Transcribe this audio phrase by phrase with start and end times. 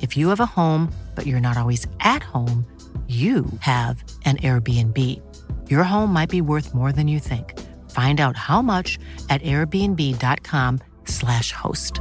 [0.00, 2.64] If you have a home, but you're not always at home,
[3.08, 4.96] you have an Airbnb.
[5.68, 7.58] Your home might be worth more than you think.
[7.90, 12.00] Find out how much at airbnb.com/slash host.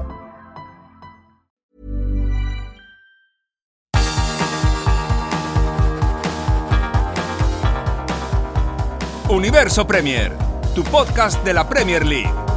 [9.29, 10.31] Universo Premier,
[10.75, 12.48] tu podcast de la Premier League.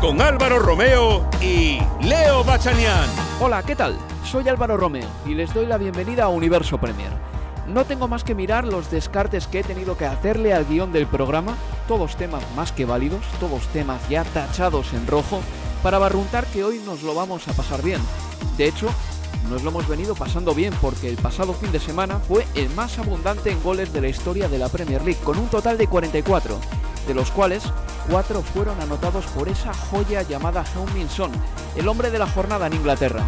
[0.00, 3.06] Con Álvaro Romeo y Leo Bachanian.
[3.38, 3.98] Hola, ¿qué tal?
[4.24, 7.12] Soy Álvaro Romeo y les doy la bienvenida a Universo Premier.
[7.68, 11.06] No tengo más que mirar los descartes que he tenido que hacerle al guion del
[11.06, 11.54] programa,
[11.86, 15.42] todos temas más que válidos, todos temas ya tachados en rojo,
[15.82, 18.00] para barruntar que hoy nos lo vamos a pasar bien.
[18.56, 18.88] De hecho,
[19.50, 22.98] nos lo hemos venido pasando bien porque el pasado fin de semana fue el más
[22.98, 26.58] abundante en goles de la historia de la Premier League, con un total de 44,
[27.06, 27.64] de los cuales
[28.10, 31.30] 4 fueron anotados por esa joya llamada Heung-Min Son,
[31.76, 33.24] el hombre de la jornada en Inglaterra.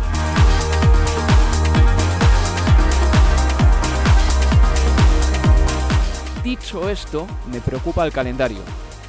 [6.42, 8.58] Dicho esto, me preocupa el calendario,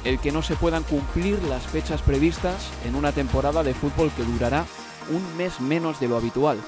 [0.04, 4.22] el que no se puedan cumplir las fechas previstas en una temporada de fútbol que
[4.22, 4.64] durará
[5.10, 6.58] un mes menos de lo habitual,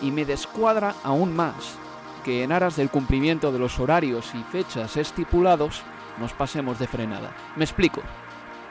[0.00, 1.54] y me descuadra aún más
[2.24, 5.82] que en aras del cumplimiento de los horarios y fechas estipulados
[6.18, 7.34] nos pasemos de frenada.
[7.56, 8.02] Me explico.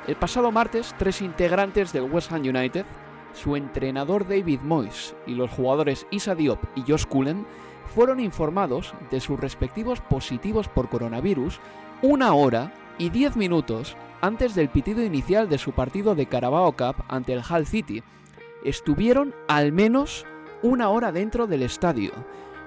[0.08, 2.86] El pasado martes, tres integrantes del West Ham United,
[3.34, 7.46] su entrenador David Moyes y los jugadores Isa Diop y Josh Cullen
[7.94, 11.60] fueron informados de sus respectivos positivos por coronavirus
[12.02, 17.04] una hora y diez minutos antes del pitido inicial de su partido de Carabao Cup
[17.08, 18.04] ante el Hull City.
[18.64, 20.26] Estuvieron al menos
[20.62, 22.12] una hora dentro del estadio.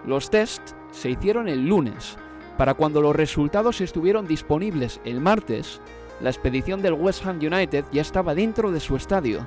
[0.06, 2.16] Los tests se hicieron el lunes.
[2.56, 5.80] Para cuando los resultados estuvieron disponibles el martes,
[6.20, 9.46] la expedición del West Ham United ya estaba dentro de su estadio.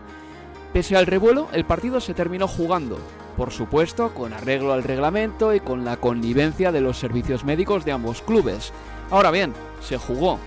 [0.73, 2.99] Pese al revuelo, el partido se terminó jugando,
[3.37, 7.93] por supuesto con arreglo al reglamento y con la connivencia de los servicios médicos de
[7.93, 8.73] ambos clubes.
[9.09, 10.37] Ahora bien, se jugó.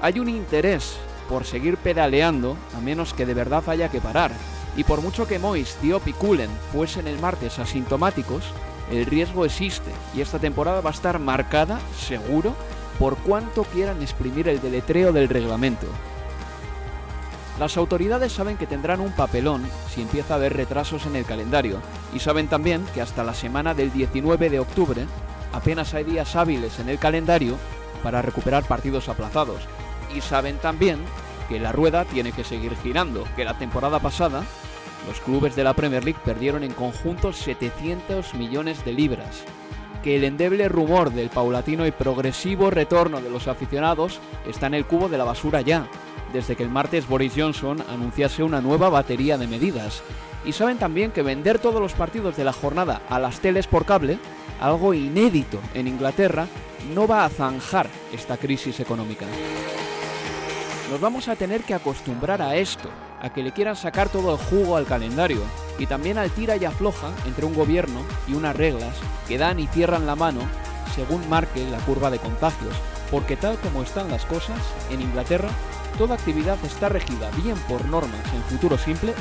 [0.00, 0.96] Hay un interés
[1.28, 4.32] por seguir pedaleando a menos que de verdad haya que parar.
[4.76, 8.44] Y por mucho que Mois, Diop y Cullen fuesen el martes asintomáticos,
[8.90, 12.54] el riesgo existe y esta temporada va a estar marcada, seguro,
[12.98, 15.86] por cuánto quieran exprimir el deletreo del reglamento.
[17.58, 21.80] Las autoridades saben que tendrán un papelón si empieza a haber retrasos en el calendario
[22.14, 25.06] y saben también que hasta la semana del 19 de octubre
[25.52, 27.56] apenas hay días hábiles en el calendario
[28.02, 29.62] para recuperar partidos aplazados.
[30.14, 30.98] Y saben también
[31.48, 34.44] que la rueda tiene que seguir girando, que la temporada pasada
[35.06, 39.44] los clubes de la Premier League perdieron en conjunto 700 millones de libras,
[40.02, 44.86] que el endeble rumor del paulatino y progresivo retorno de los aficionados está en el
[44.86, 45.88] cubo de la basura ya,
[46.32, 50.02] desde que el martes Boris Johnson anunciase una nueva batería de medidas.
[50.44, 53.84] Y saben también que vender todos los partidos de la jornada a las teles por
[53.84, 54.18] cable,
[54.60, 56.46] algo inédito en Inglaterra,
[56.94, 59.26] no va a zanjar esta crisis económica.
[60.90, 62.90] Nos vamos a tener que acostumbrar a esto,
[63.20, 65.40] a que le quieran sacar todo el jugo al calendario
[65.78, 68.96] y también al tira y afloja entre un gobierno y unas reglas
[69.28, 70.40] que dan y cierran la mano
[70.94, 72.74] según marque la curva de contagios,
[73.10, 74.58] porque tal como están las cosas,
[74.90, 75.50] en Inglaterra
[75.98, 79.14] toda actividad está regida bien por normas en futuro simple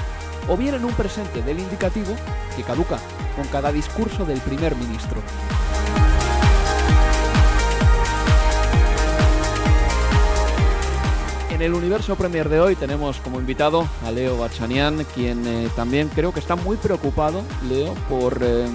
[0.48, 2.16] o bien en un presente del indicativo
[2.56, 3.00] que caduca
[3.36, 5.22] con cada discurso del primer ministro.
[11.56, 16.10] En el universo Premier de hoy tenemos como invitado a Leo Bachanian, quien eh, también
[16.10, 18.66] creo que está muy preocupado, Leo, por eh,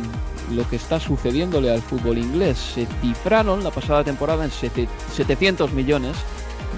[0.51, 2.57] lo que está sucediéndole al fútbol inglés.
[2.57, 6.17] Se cifraron la pasada temporada en 700 millones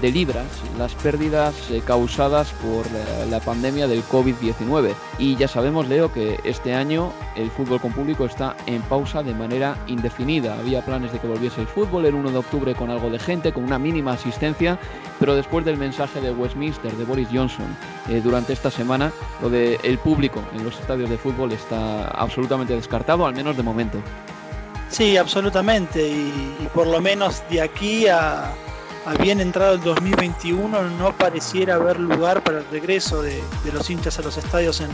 [0.03, 0.45] de libras
[0.77, 2.85] las pérdidas eh, causadas por
[3.29, 4.93] la, pandemia del COVID-19.
[5.17, 9.33] Y ya sabemos, Leo, que este año el fútbol con público está en pausa de
[9.33, 10.59] manera indefinida.
[10.59, 13.53] Había planes de que volviese el fútbol el 1 de octubre con algo de gente,
[13.53, 14.77] con una mínima asistencia,
[15.19, 17.67] pero después del mensaje de Westminster, de Boris Johnson,
[18.09, 19.11] eh, durante esta semana,
[19.41, 23.63] lo del el público en los estadios de fútbol está absolutamente descartado, al menos de
[23.63, 23.99] momento.
[24.93, 26.07] Sí, absolutamente.
[26.07, 28.53] Y, por lo menos de aquí a,
[29.19, 33.41] bien entrado el 2021 no pareciera haber lugar para el regreso de,
[33.73, 34.89] los hinchas a los estadios en,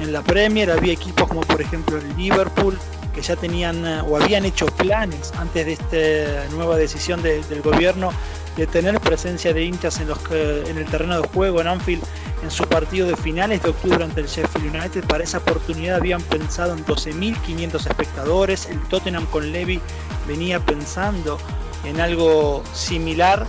[0.00, 0.70] en, la Premier.
[0.70, 2.78] Había equipos como por ejemplo el Liverpool
[3.14, 8.10] que ya tenían eh, o habían hecho planes antes de esta nueva decisión del gobierno
[8.56, 12.02] de tener presencia de hinchas en, los, en el terreno de juego en Anfield
[12.42, 15.04] en su partido de finales de octubre ante el Sheffield United.
[15.04, 18.66] Para esa oportunidad habían pensado en 12.500 espectadores.
[18.66, 19.80] El Tottenham con Levy
[20.28, 21.38] venía pensando
[21.86, 23.46] en algo similar.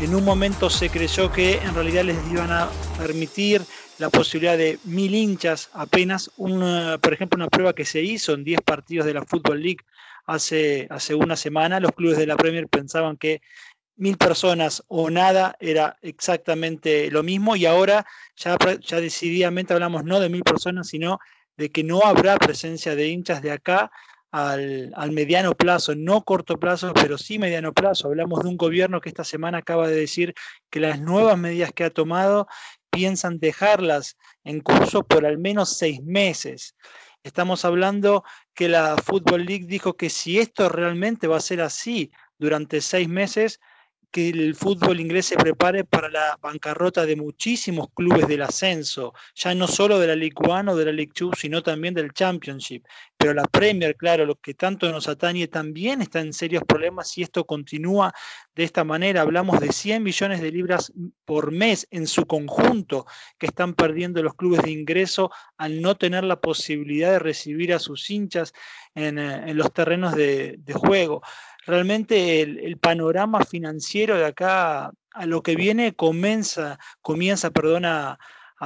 [0.00, 3.62] En un momento se creyó que en realidad les iban a permitir
[3.98, 6.30] la posibilidad de mil hinchas apenas.
[6.36, 9.84] por ejemplo, una prueba que se hizo en 10 partidos de la Football League
[10.26, 11.80] hace, hace una semana.
[11.80, 13.40] Los clubes de la Premier pensaban que
[13.96, 18.06] mil personas o nada era exactamente lo mismo y ahora
[18.36, 21.18] ya, ya decididamente hablamos no de mil personas, sino
[21.56, 23.90] de que no habrá presencia de hinchas de acá
[24.30, 28.08] al, al, mediano plazo, no corto plazo, pero sí mediano plazo.
[28.08, 30.34] Hablamos de un gobierno que esta semana acaba de decir
[30.70, 32.46] que las nuevas medidas que ha tomado
[32.90, 36.74] piensan dejarlas en curso por al menos seis meses.
[37.22, 42.10] Estamos hablando que la Football League dijo que si esto realmente va a ser así
[42.38, 43.60] durante seis meses,
[44.10, 49.54] que el fútbol inglés se prepare para la bancarrota de muchísimos clubes del ascenso, ya
[49.54, 52.84] no solo de la League One o de la League Two, sino también del Championship.
[53.16, 57.22] Pero la Premier, claro, lo que tanto nos atañe, también está en serios problemas si
[57.22, 58.14] esto continúa
[58.54, 59.20] de esta manera.
[59.22, 60.92] Hablamos de 100 millones de libras
[61.24, 63.06] por mes en su conjunto
[63.36, 67.78] que están perdiendo los clubes de ingreso al no tener la posibilidad de recibir a
[67.78, 68.52] sus hinchas
[68.94, 71.22] en, eh, los terrenos de juego
[71.68, 78.18] realmente el, panorama financiero de acá a lo que viene comienza, comienza perdón, a,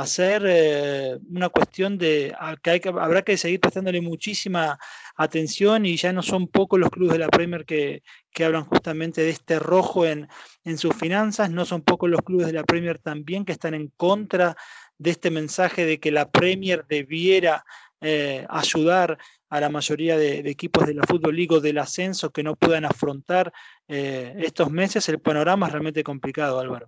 [0.06, 4.78] ser eh, una cuestión de que, hay que habrá que seguir prestándole muchísima
[5.16, 8.02] atención y ya no son pocos los clubes de la Premier que,
[8.42, 10.28] hablan justamente de este rojo en,
[10.64, 13.88] en, sus finanzas, no son pocos los clubes de la Premier también que están en
[13.96, 14.56] contra
[14.96, 17.64] de este mensaje de que la Premier debiera
[18.04, 19.16] eh, ayudar
[19.52, 23.52] a la mayoría de, equipos de la Fútbol League del ascenso que no puedan afrontar
[23.86, 26.86] eh, estos meses, el panorama es realmente complicado, Álvaro.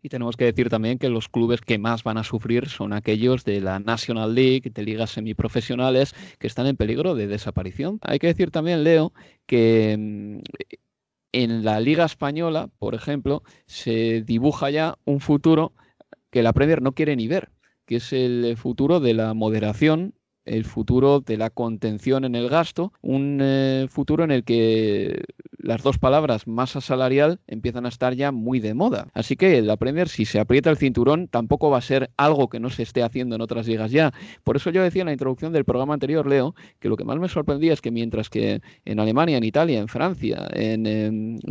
[0.00, 3.44] Y tenemos que decir también que los clubes que más van a sufrir son aquellos
[3.44, 7.98] de la National League, de ligas semiprofesionales, que están en peligro de desaparición.
[8.00, 9.12] Hay que decir también, Leo,
[9.44, 10.38] que mm,
[11.32, 15.74] en la Liga Española, por ejemplo, se dibuja ya un futuro
[16.30, 17.50] que la Premier no quiere ni ver,
[17.84, 22.92] que es el futuro de la moderación el futuro de la contención en el gasto,
[23.02, 25.24] un eh, futuro en el que
[25.58, 29.08] las dos palabras masa salarial empiezan a estar ya muy de moda.
[29.14, 32.60] Así que la Premier, si se aprieta el cinturón, tampoco va a ser algo que
[32.60, 34.12] no se esté haciendo en otras ligas ya.
[34.42, 37.18] Por eso yo decía en la introducción del programa anterior, Leo, que lo que más
[37.18, 40.84] me sorprendía es que mientras que en Alemania, en Italia, en Francia, en,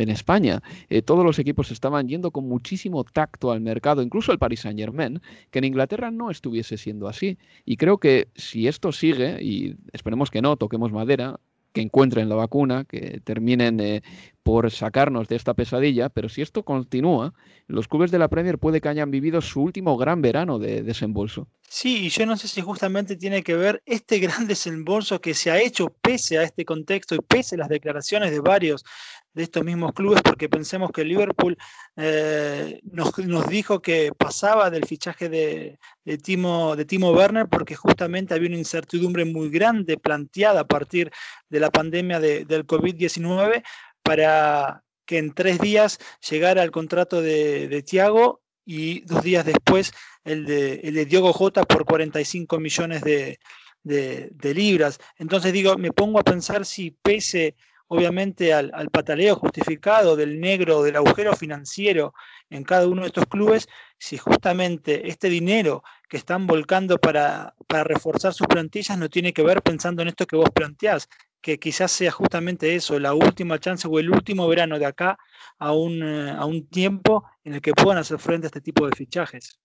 [0.09, 4.61] España, eh, todos los equipos estaban yendo con muchísimo tacto al mercado, incluso el Paris
[4.61, 7.39] Saint Germain, que en Inglaterra no estuviese siendo así.
[7.65, 11.39] Y creo que si esto sigue, y esperemos que no, toquemos madera,
[11.73, 14.03] que encuentren la vacuna, que terminen eh,
[14.43, 17.33] por sacarnos de esta pesadilla, pero si esto continúa,
[17.67, 21.47] los clubes de la Premier puede que hayan vivido su último gran verano de desembolso.
[21.67, 25.49] Sí, y yo no sé si justamente tiene que ver este gran desembolso que se
[25.49, 28.85] ha hecho pese a este contexto y pese a las declaraciones de varios
[29.33, 31.57] de estos mismos clubes, porque pensemos que Liverpool
[31.95, 33.13] eh, nos,
[33.47, 35.79] dijo que pasaba del fichaje de,
[36.21, 41.11] Timo, de Timo Werner porque justamente había una incertidumbre muy grande planteada a partir
[41.49, 43.63] de la pandemia del COVID-19
[44.03, 45.99] para que en tres días
[46.29, 51.33] llegara el contrato de, de Thiago y dos días después el de, el de Diogo
[51.33, 53.39] Jota por 45 millones de,
[53.83, 54.99] de, libras.
[55.17, 57.55] Entonces digo, me pongo a pensar si pese
[57.93, 62.15] obviamente al, pataleo justificado del negro, del agujero financiero
[62.49, 63.67] en cada uno de estos clubes,
[63.99, 69.43] si justamente este dinero que están volcando para, para reforzar sus plantillas no tiene que
[69.43, 71.07] ver pensando en esto que vos planteás,
[71.39, 75.19] que quizás sea justamente eso, la última chance o el último verano de acá
[75.59, 78.87] a un, eh, a un tiempo en el que puedan hacer frente a este tipo
[78.87, 79.59] de fichajes.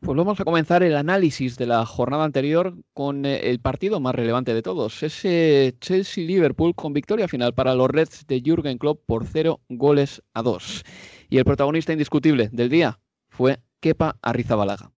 [0.00, 4.14] Pues vamos a comenzar el análisis de la jornada anterior con eh, el partido más
[4.14, 9.26] relevante de todos, ese Chelsea-Liverpool con victoria final para los Reds de Jürgen Klopp por
[9.26, 10.84] cero goles a dos.
[11.28, 14.92] Y el protagonista indiscutible del día fue Kepa Arrizabalaga.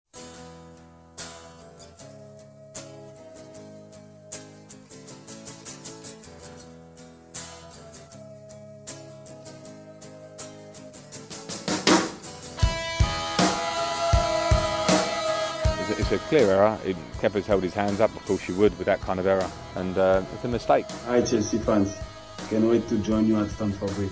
[16.12, 16.78] It's a clear error.
[16.86, 19.50] It, Kepa's held his hands up, of course you would with that kind of error,
[19.76, 20.86] and uh, it's a mistake.
[21.06, 21.96] Hi Chelsea fans,
[22.50, 24.12] can't wait to join you at Stamford Bridge.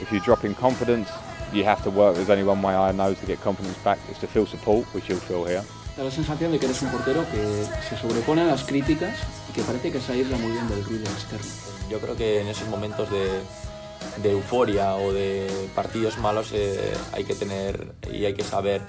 [0.00, 1.08] If you drop in confidence,
[1.52, 2.16] you have to work.
[2.16, 5.08] There's only one way I know to get confidence back, is to feel support, which
[5.08, 5.62] you'll feel here.
[5.96, 9.16] Da la sensación de que eres un portero que se sobrepone a las críticas
[9.48, 11.46] y que parece que se aísla muy bien del ruido externo.
[11.90, 13.40] Yo creo que en esos momentos de,
[14.22, 18.82] de euforia o de partidos malos eh, hay que tener y hay que saber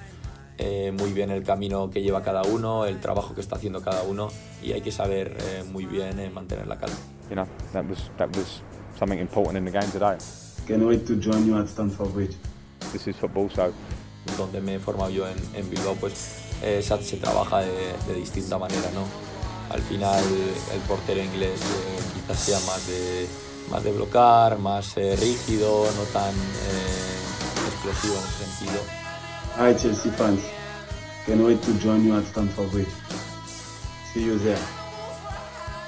[0.60, 4.02] eh, muy bien el camino que lleva cada uno, el trabajo que está haciendo cada
[4.02, 4.28] uno
[4.62, 6.96] y hay que saber eh, muy bien eh, mantener la calma.
[7.28, 8.62] You know, that was that was
[8.98, 10.16] something important in the game today.
[10.66, 12.36] Can't wait to join you at Stamford Bridge.
[12.92, 13.72] This is football, so
[14.36, 16.12] Donde me he formado yo en, en Bilbao, pues
[16.62, 19.04] eh, se, se trabaja de, de distinta manera, ¿no?
[19.74, 20.22] Al final
[20.74, 23.26] el portero inglés eh, quizás sea más de,
[23.70, 28.99] más de bloquear, más eh, rígido, no tan eh, explosivo en ese sentido.
[29.60, 30.42] Hi Chelsea fans,
[31.26, 32.88] can't wait to join you at Stamford Bridge.
[34.10, 34.79] See you there.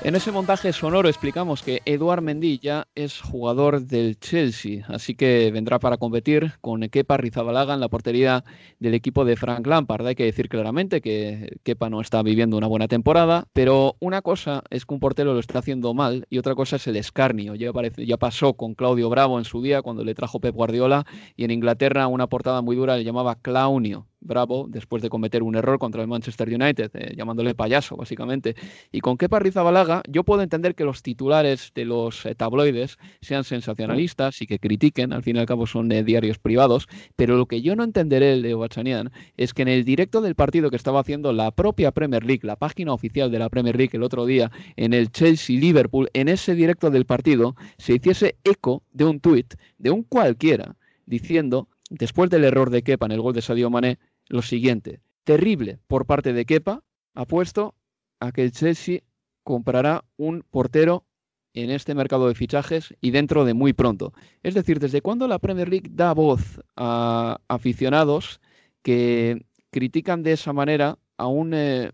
[0.04, 5.52] En ese montaje sonoro explicamos que Eduard Mendy ya es jugador del Chelsea, así que
[5.52, 8.42] vendrá para competir con Kepa Rizabalaga en la portería
[8.80, 10.04] del equipo de Frank Lampard.
[10.04, 14.64] Hay que decir claramente que Kepa no está viviendo una buena temporada, pero una cosa
[14.70, 17.54] es que un portero lo está haciendo mal y otra cosa es el escarnio.
[17.54, 21.06] Ya, ya pasó con Claudio Bravo en su día cuando le trajo Pep Guardiola
[21.36, 24.08] y en Inglaterra una portada muy dura le llamaba Claunio.
[24.24, 28.54] Bravo, después de cometer un error contra el Manchester United, eh, llamándole payaso, básicamente.
[28.92, 33.42] Y con Kepa Rizabalaga, yo puedo entender que los titulares de los eh, tabloides sean
[33.42, 37.46] sensacionalistas y que critiquen, al fin y al cabo son eh, diarios privados, pero lo
[37.46, 41.00] que yo no entenderé, Leo Bachanian, es que en el directo del partido que estaba
[41.00, 44.52] haciendo la propia Premier League, la página oficial de la Premier League el otro día,
[44.76, 49.90] en el Chelsea-Liverpool, en ese directo del partido, se hiciese eco de un tuit de
[49.90, 50.76] un cualquiera
[51.06, 53.98] diciendo, después del error de Kepa en el gol de Sadio Mané,
[54.32, 56.82] lo siguiente, terrible por parte de Kepa,
[57.14, 57.74] apuesto
[58.18, 59.00] a que el Chelsea
[59.44, 61.04] comprará un portero
[61.52, 64.14] en este mercado de fichajes y dentro de muy pronto.
[64.42, 68.40] Es decir, ¿desde cuándo la Premier League da voz a aficionados
[68.82, 71.92] que critican de esa manera a un eh,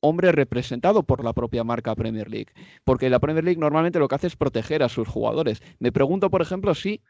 [0.00, 2.52] hombre representado por la propia marca Premier League?
[2.82, 5.62] Porque la Premier League normalmente lo que hace es proteger a sus jugadores.
[5.78, 7.00] Me pregunto, por ejemplo, si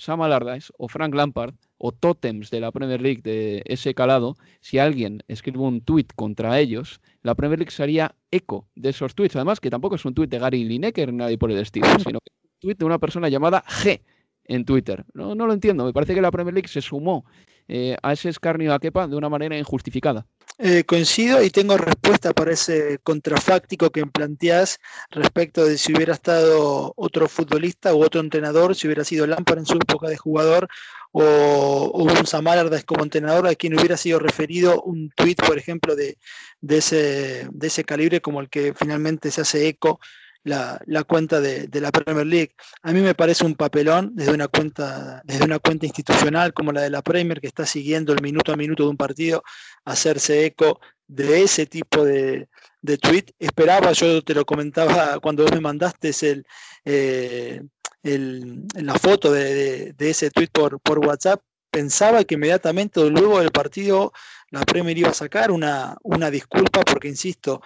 [0.00, 4.78] Sam Allardyce o Frank Lampard o tótems de la Premier League de ese calado, si
[4.78, 9.36] alguien escribe un tuit contra ellos, la Premier League se haría eco de esos tweets.
[9.36, 12.20] Además, que tampoco es un tuit de Gary Lineker ni nadie por el estilo, sino
[12.20, 14.00] que es un tuit de una persona llamada G
[14.44, 15.04] en Twitter.
[15.12, 15.84] No, no lo entiendo.
[15.84, 17.26] Me parece que la Premier League se sumó
[17.72, 20.26] eh, a ese escarnio a Kepa de una manera injustificada.
[20.58, 26.92] Eh, coincido y tengo respuesta para ese contrafáctico que planteás respecto de si hubiera estado
[26.96, 30.68] otro futbolista u otro entrenador, si hubiera sido Lampard en su época de jugador
[31.12, 35.56] o, o un Sam Allardyce como entrenador a quien hubiera sido referido un tuit, por
[35.56, 36.18] ejemplo, de,
[36.60, 40.00] de, ese, de ese calibre como el que finalmente se hace eco
[40.44, 42.54] la, cuenta de, la Premier League.
[42.82, 46.82] A mí me parece un papelón desde una cuenta, desde una cuenta institucional como la
[46.82, 49.42] de la Premier, que está siguiendo el minuto a minuto de un partido,
[49.84, 52.48] hacerse eco de ese tipo de,
[52.80, 53.26] de tweet.
[53.38, 56.46] Esperaba, yo te lo comentaba cuando vos me mandaste el,
[56.84, 57.62] eh,
[58.02, 64.12] la foto de ese tweet por, por WhatsApp, pensaba que inmediatamente luego del partido
[64.50, 67.62] la Premier iba a sacar una, una disculpa porque, insisto,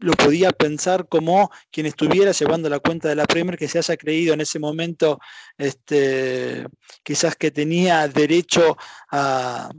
[0.00, 3.96] lo podía pensar como quien estuviera llevando la cuenta de la Premier que se haya
[3.96, 5.18] creído en ese momento
[5.58, 6.66] este,
[7.02, 8.76] quizás que tenía derecho
[9.10, 9.70] a,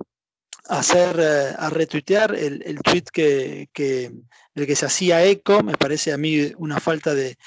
[0.69, 1.19] hacer,
[1.57, 4.11] a retuitear el, tweet que, que,
[4.75, 7.37] se hacía eco, me parece a mí una falta de,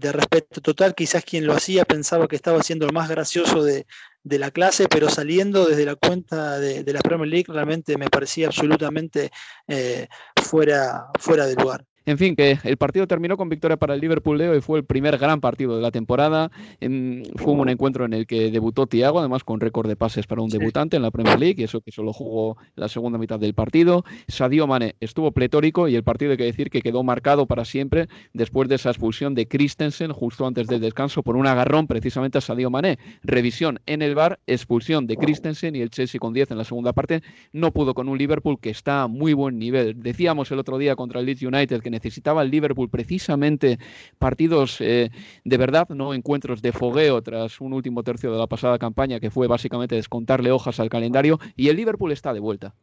[0.00, 0.94] respeto total.
[0.94, 3.86] Quizás quien lo hacía pensaba que estaba siendo el más gracioso de,
[4.22, 8.46] la clase, pero saliendo desde la cuenta de, de, la Premier League realmente me parecía
[8.46, 9.30] absolutamente
[9.68, 10.08] eh,
[10.42, 11.84] fuera, fuera de lugar.
[12.06, 14.84] En fin, que el partido terminó con victoria para el Liverpool Leo y fue el
[14.84, 16.50] primer gran partido de la temporada.
[16.80, 20.42] En, fue un encuentro en el que debutó Thiago, además con récord de pases para
[20.42, 23.54] un debutante en la Premier League, y eso que solo jugó la segunda mitad del
[23.54, 24.04] partido.
[24.28, 28.08] Sadio Mane estuvo pletórico y el partido hay que decir que quedó marcado para siempre
[28.34, 32.42] después de esa expulsión de Christensen justo antes del descanso por un agarrón precisamente a
[32.42, 32.98] Sadio Mane.
[33.22, 36.92] Revisión en el bar, expulsión de Christensen y el Chelsea con 10 en la segunda
[36.92, 40.02] parte no pudo con un Liverpool que está a muy buen nivel.
[40.02, 43.78] Decíamos el otro día contra el Leeds United que necesitaba el Liverpool precisamente
[44.18, 45.10] partidos de
[45.44, 49.46] verdad, no encuentros de fogueo tras un último tercio de la pasada campaña que fue
[49.46, 52.74] básicamente descontarle hojas al calendario y el Liverpool está de vuelta.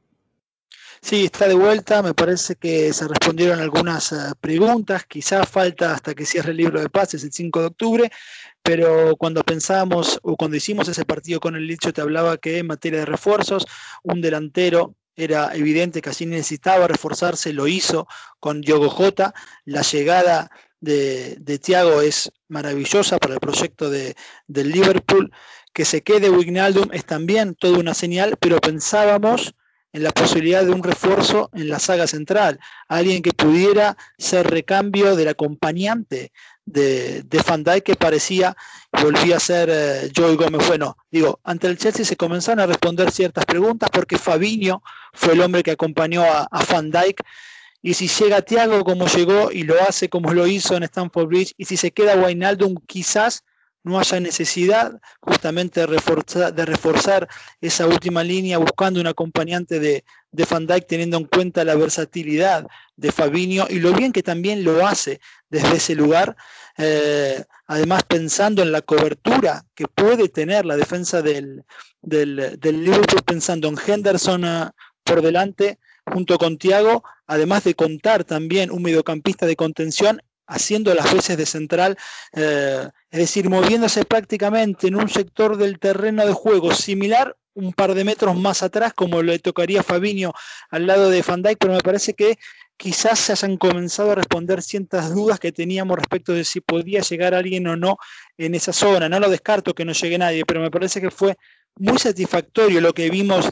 [1.04, 2.04] Sí, está de vuelta.
[2.04, 5.06] Me parece que se respondieron algunas preguntas.
[5.06, 8.12] Quizás falta hasta que cierre el libro de pases el 5 de octubre,
[8.62, 12.68] pero cuando pensábamos o cuando hicimos ese partido con el Licho, te hablaba que en
[12.68, 13.66] materia de refuerzos,
[14.04, 18.08] un delantero era evidente que así necesitaba reforzarse, lo hizo
[18.40, 19.34] con Diogo Jota.
[19.66, 24.16] La llegada de, de Thiago es maravillosa para el proyecto de,
[24.48, 25.32] del Liverpool.
[25.74, 29.54] Que se quede Wignaldum es también toda una señal, pero pensábamos
[29.94, 35.16] en la posibilidad de un refuerzo en la saga central, alguien que pudiera ser recambio
[35.16, 36.32] del acompañante
[36.66, 38.56] de, de Van Dijk que parecía
[38.92, 40.66] volvía a ser eh, Joey Gómez.
[40.68, 44.82] Bueno, digo, ante el Chelsea se comenzaron a responder ciertas preguntas porque Fabinho
[45.14, 47.22] fue el hombre que acompañó a, a Van Dijk.
[47.84, 51.54] Y si llega Thiago como llegó y lo hace como lo hizo en Stamford Bridge,
[51.58, 53.44] y si se queda Wijnaldum, quizás
[53.84, 57.28] no haya necesidad justamente de reforzar,
[57.62, 62.68] esa última línea buscando un acompañante de, de Van Dijk teniendo en cuenta la versatilidad
[62.96, 65.20] de Fabinho y lo bien que también lo hace
[65.50, 66.36] desde ese lugar,
[66.78, 71.64] eh, además pensando en la cobertura que puede tener la defensa del,
[72.02, 74.70] del, del Liverpool, pensando en Henderson uh,
[75.04, 80.22] por delante junto con Thiago, además de contar también un mediocampista de contención
[80.52, 81.98] haciendo las veces de central,
[82.34, 87.94] eh, es decir, moviéndose prácticamente en un sector del terreno de juego similar un par
[87.94, 90.34] de metros más atrás, como le tocaría Fabinho
[90.70, 92.38] al lado de Van Dijk, pero me parece que
[92.78, 97.34] quizás se hayan comenzado a responder ciertas dudas que teníamos respecto de si podía llegar
[97.34, 97.98] alguien o no
[98.38, 99.10] en esa zona.
[99.10, 101.36] No lo descarto que no llegue nadie, pero me parece que fue
[101.78, 103.50] muy satisfactorio lo que vimos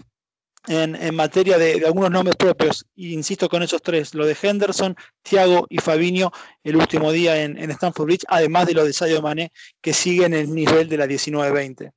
[0.68, 5.78] en, materia de, algunos nombres propios, insisto con esos tres, lo de Henderson, Thiago y
[5.80, 6.32] Fabinho
[6.64, 9.52] el último día en, Stanford Bridge, además de lo de Sadio Mané,
[9.82, 11.92] que sigue en el nivel de la 19-20.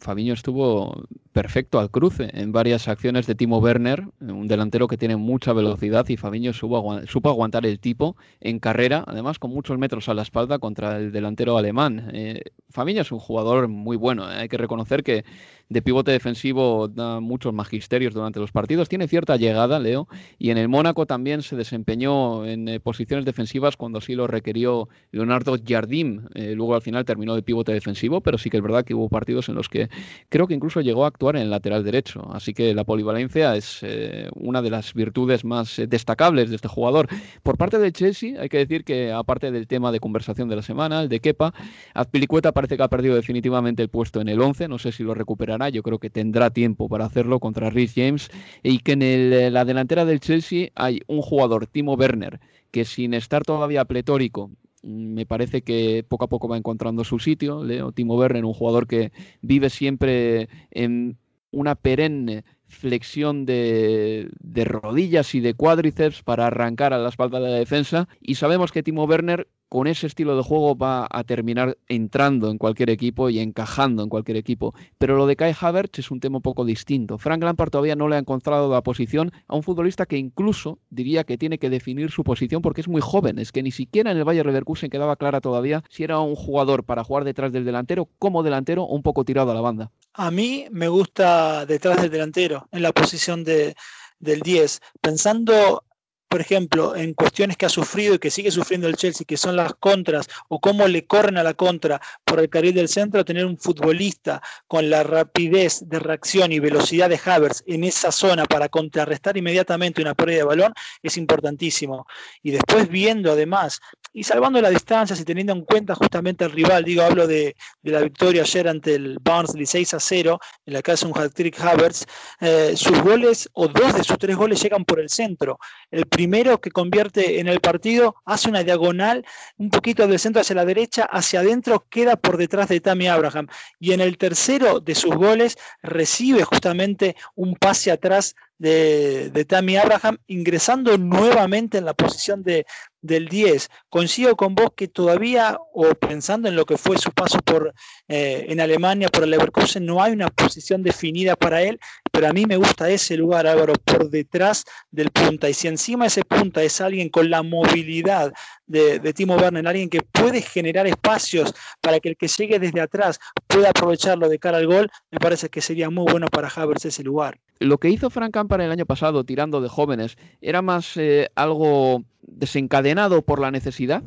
[0.00, 5.16] Fabinho estuvo perfecto al cruce en varias acciones de Timo Werner, un delantero que tiene
[5.16, 10.14] mucha velocidad y Fabinho supo, aguantar el tipo en carrera, además con muchos metros a
[10.14, 12.10] la espalda contra el delantero alemán.
[12.12, 12.42] Eh,
[12.86, 15.24] es un jugador muy bueno, eh, hay que reconocer que
[15.68, 20.58] de pivote defensivo da muchos magisterios durante los partidos, tiene cierta llegada, Leo, y en
[20.58, 26.26] el Mónaco también se desempeñó en eh, posiciones defensivas cuando sí lo requirió Leonardo Jardim,
[26.34, 29.08] eh, luego al final terminó de pivote defensivo, pero sí que es verdad que hubo
[29.08, 29.88] partidos en los que
[30.30, 33.80] creo que incluso llegó a actuar en el lateral derecho, así que la polivalencia es
[33.82, 37.08] eh, una de las virtudes más destacables de este jugador.
[37.42, 40.62] Por parte del Chelsea, hay que decir que aparte del tema de conversación de la
[40.62, 41.52] semana, el de Kepa,
[41.94, 45.14] Azpilicueta parece que ha perdido definitivamente el puesto en el 11, no sé si lo
[45.14, 48.30] recuperará yo creo que tendrá tiempo para hacerlo contra Rhys James,
[48.62, 52.40] y que en eh, la delantera del Chelsea hay un jugador, Timo Werner,
[52.70, 54.50] que sin estar todavía pletórico,
[54.82, 57.64] mm, me parece que poco a poco va encontrando su sitio.
[57.64, 59.10] Leo Timo Werner, un jugador que
[59.42, 61.16] vive siempre en
[61.50, 67.50] una perenne flexión de, de, rodillas y de cuádriceps para arrancar a la espalda de
[67.50, 68.08] la defensa.
[68.20, 72.58] Y sabemos que Timo Werner con ese estilo de juego va a terminar entrando en
[72.58, 74.74] cualquier equipo y encajando en cualquier equipo.
[74.98, 77.18] Pero lo de Kai Havertz es un tema un poco distinto.
[77.18, 81.24] Frank Lampard todavía no le ha encontrado la posición a un futbolista que incluso diría
[81.24, 83.38] que tiene que definir su posición porque es muy joven.
[83.38, 86.84] Es que ni siquiera en el Bayer Leverkusen quedaba clara todavía si era un jugador
[86.84, 89.90] para jugar detrás del delantero como delantero o un poco tirado a la banda.
[90.14, 93.76] A mí me gusta detrás del delantero, en la posición de,
[94.18, 94.80] del 10.
[95.00, 95.84] Pensando
[96.28, 99.56] por ejemplo, en cuestiones que ha sufrido y que sigue sufriendo el Chelsea, que son
[99.56, 103.46] las contras o cómo le corren a la contra por el carril del centro, tener
[103.46, 108.68] un futbolista con la rapidez de reacción y velocidad de Havertz en esa zona para
[108.68, 112.06] contrarrestar inmediatamente una pérdida de balón es importantísimo.
[112.42, 113.80] Y después viendo además,
[114.12, 117.92] y salvando las distancias y teniendo en cuenta justamente el rival, digo, hablo de, de
[117.92, 121.60] la victoria ayer ante el Barnsley 6 a 0, en la que hace un hat-trick
[121.60, 122.06] Havertz,
[122.40, 125.58] eh, sus goles o dos de sus tres goles llegan por el centro.
[125.90, 129.24] El primero que convierte en el partido, hace una diagonal
[129.56, 133.46] un poquito del centro hacia la derecha, hacia adentro, queda por detrás de Tammy Abraham.
[133.78, 139.76] Y en el tercero de sus goles recibe justamente un pase atrás de, de Tammy
[139.76, 142.66] Abraham, ingresando nuevamente en la posición de,
[143.00, 143.68] del 10.
[143.88, 147.72] Coincido con vos que todavía, o pensando en lo que fue su paso por
[148.08, 151.78] eh, en Alemania, por el Leverkusen, no hay una posición definida para él,
[152.10, 155.48] pero a mí me gusta ese lugar, Álvaro, por detrás del punta.
[155.48, 158.32] Y si encima ese punta es alguien con la movilidad
[158.66, 162.80] de, de Timo Werner, alguien que puede generar espacios para que el que llegue desde
[162.80, 166.86] atrás pueda aprovecharlo de cara al gol, me parece que sería muy bueno para Havertz
[166.86, 167.38] ese lugar.
[167.60, 172.04] Lo que hizo Frank Lampard el año pasado tirando de jóvenes era más eh, algo
[172.22, 174.02] desencadenado por la necesidad?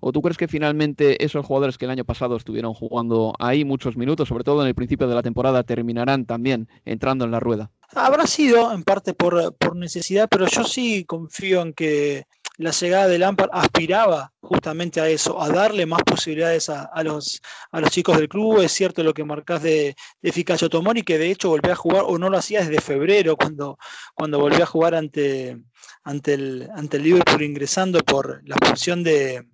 [0.00, 3.96] ¿O tú crees que finalmente esos jugadores que el año pasado estuvieron jugando ahí muchos
[3.96, 7.70] minutos, sobre todo en el principio de la temporada, terminarán también entrando en la rueda?
[7.94, 12.26] Habrá sido en parte por, por necesidad, pero yo sí confío en que
[12.58, 17.40] la llegada de Lampard aspiraba justamente a eso, a darle más posibilidades a, los,
[17.72, 18.60] a los chicos del club.
[18.60, 22.04] Es cierto lo que marcás de, de Ficacho Tomori, que de hecho volvió a jugar,
[22.06, 23.78] o no lo hacía desde febrero, cuando,
[24.14, 25.58] cuando volvió a jugar ante,
[26.04, 29.48] ante, el, ante el Liverpool ingresando por la función de,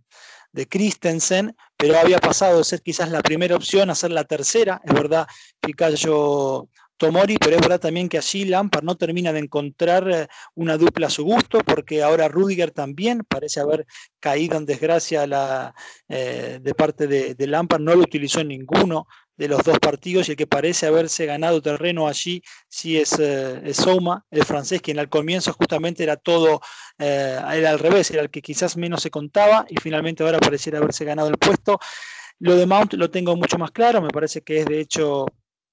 [0.52, 4.80] de Christensen, pero había pasado de ser quizás la primera opción a ser la tercera.
[4.84, 5.26] Es verdad,
[5.64, 6.68] Ficayo
[7.00, 11.06] Tomori, pero es verdad también que allí Lampard no termina de encontrar eh, una dupla
[11.06, 13.86] a su gusto, porque ahora Rudiger también parece haber
[14.20, 15.24] caído en desgracia
[16.10, 20.28] eh, de parte de, de, Lampard, no lo utilizó en ninguno de los dos partidos
[20.28, 24.98] y el que parece haberse ganado terreno allí sí es, eh, Souma, el francés, quien
[24.98, 26.60] al comienzo justamente era todo,
[26.98, 31.06] era al revés, era el que quizás menos se contaba y finalmente ahora pareciera haberse
[31.06, 31.78] ganado el puesto.
[32.40, 35.24] Lo de Mount lo tengo mucho más claro, me parece que es de hecho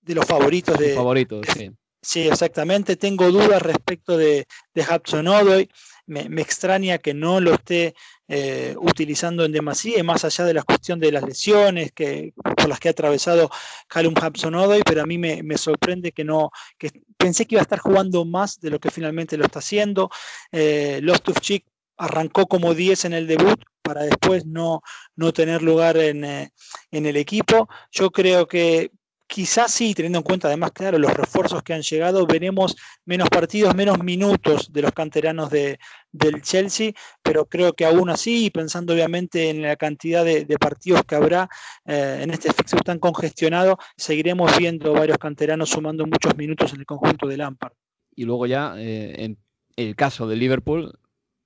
[0.08, 0.96] de los favoritos de.
[0.96, 1.72] Favoritos, sí.
[2.02, 2.96] Sí, exactamente.
[2.96, 5.70] Tengo dudas respecto de, de Hudson Odoy.
[6.06, 7.96] Me, extraña que no lo esté
[8.30, 12.80] eh, utilizando en demasía, más allá de la cuestión de las lesiones que, por las
[12.80, 13.50] que ha atravesado
[13.90, 17.64] Callum Hudson Odoy, pero a mí me, sorprende que no, que pensé que iba a
[17.64, 20.10] estar jugando más de lo que finalmente lo está haciendo.
[20.54, 21.66] Eh, Lostufchik
[21.98, 24.82] arrancó como 10 en el debut para después no,
[25.18, 26.52] no tener lugar en, eh,
[26.92, 27.68] en el equipo.
[27.92, 28.92] Yo creo que
[29.30, 33.76] Quizás sí, teniendo en cuenta además, claro, los refuerzos que han llegado, veremos menos partidos,
[33.76, 35.80] menos minutos de los canteranos de,
[36.14, 41.16] del Chelsea, pero creo que aún así, pensando obviamente en la cantidad de, partidos que
[41.16, 41.50] habrá
[41.86, 46.86] eh, en este fixture tan congestionado, seguiremos viendo varios canteranos sumando muchos minutos en el
[46.86, 47.74] conjunto del Lampard.
[48.16, 49.38] Y luego ya, eh, en
[49.76, 50.98] el caso de Liverpool,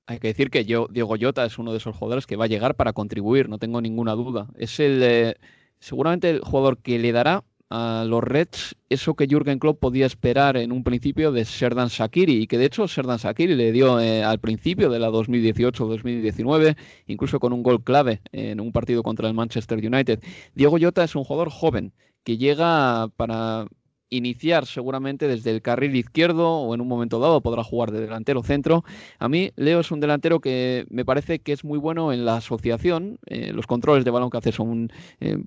[0.05, 2.47] hay que decir que yo, Diego Llota es uno de esos jugadores que va a
[2.47, 4.49] llegar para contribuir, no tengo ninguna duda.
[4.55, 5.35] Es el,
[5.79, 10.57] seguramente el jugador que le dará a los Reds eso que Jürgen Klopp podía esperar
[10.57, 14.23] en un principio de Serdan Shakiri y que de hecho Serdan Shakiri le dio eh,
[14.23, 16.75] al principio de la 2018-2019
[17.07, 20.19] incluso con un gol clave en un partido contra el Manchester United.
[20.53, 21.93] Diego Jota es un jugador joven
[22.25, 23.67] que llega para
[24.09, 28.43] iniciar seguramente desde el carril izquierdo o en un momento dado podrá jugar de delantero
[28.43, 28.83] centro.
[29.17, 32.35] A mí Leo es un delantero que me parece que es muy bueno en la
[32.35, 33.17] asociación.
[33.27, 35.37] Eh, los controles de balón que hace son, eh,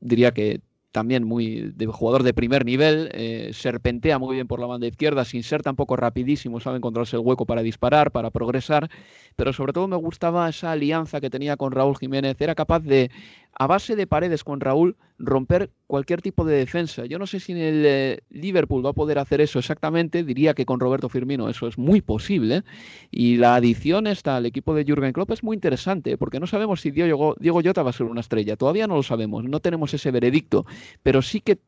[0.00, 0.60] diría que
[0.92, 5.24] también muy de jugador de primer nivel, eh, serpentea muy bien por la banda izquierda,
[5.24, 8.90] sin ser tampoco rapidísimo, sabe encontrarse el hueco para disparar, para progresar,
[9.36, 13.10] pero sobre todo me gustaba esa alianza que tenía con Raúl Jiménez, era capaz de
[13.52, 17.04] a base de paredes con Raúl, romper cualquier tipo de defensa.
[17.04, 20.54] Yo no sé si en el eh, Liverpool va a poder hacer eso exactamente, diría
[20.54, 22.64] que con Roberto Firmino eso es muy posible.
[23.10, 26.80] Y la adición esta al equipo de Jürgen Klopp es muy interesante, porque no sabemos
[26.80, 30.10] si Diego, Diego va a ser una estrella, todavía no lo sabemos, no tenemos ese
[30.10, 30.64] veredicto,
[31.02, 31.58] pero sí que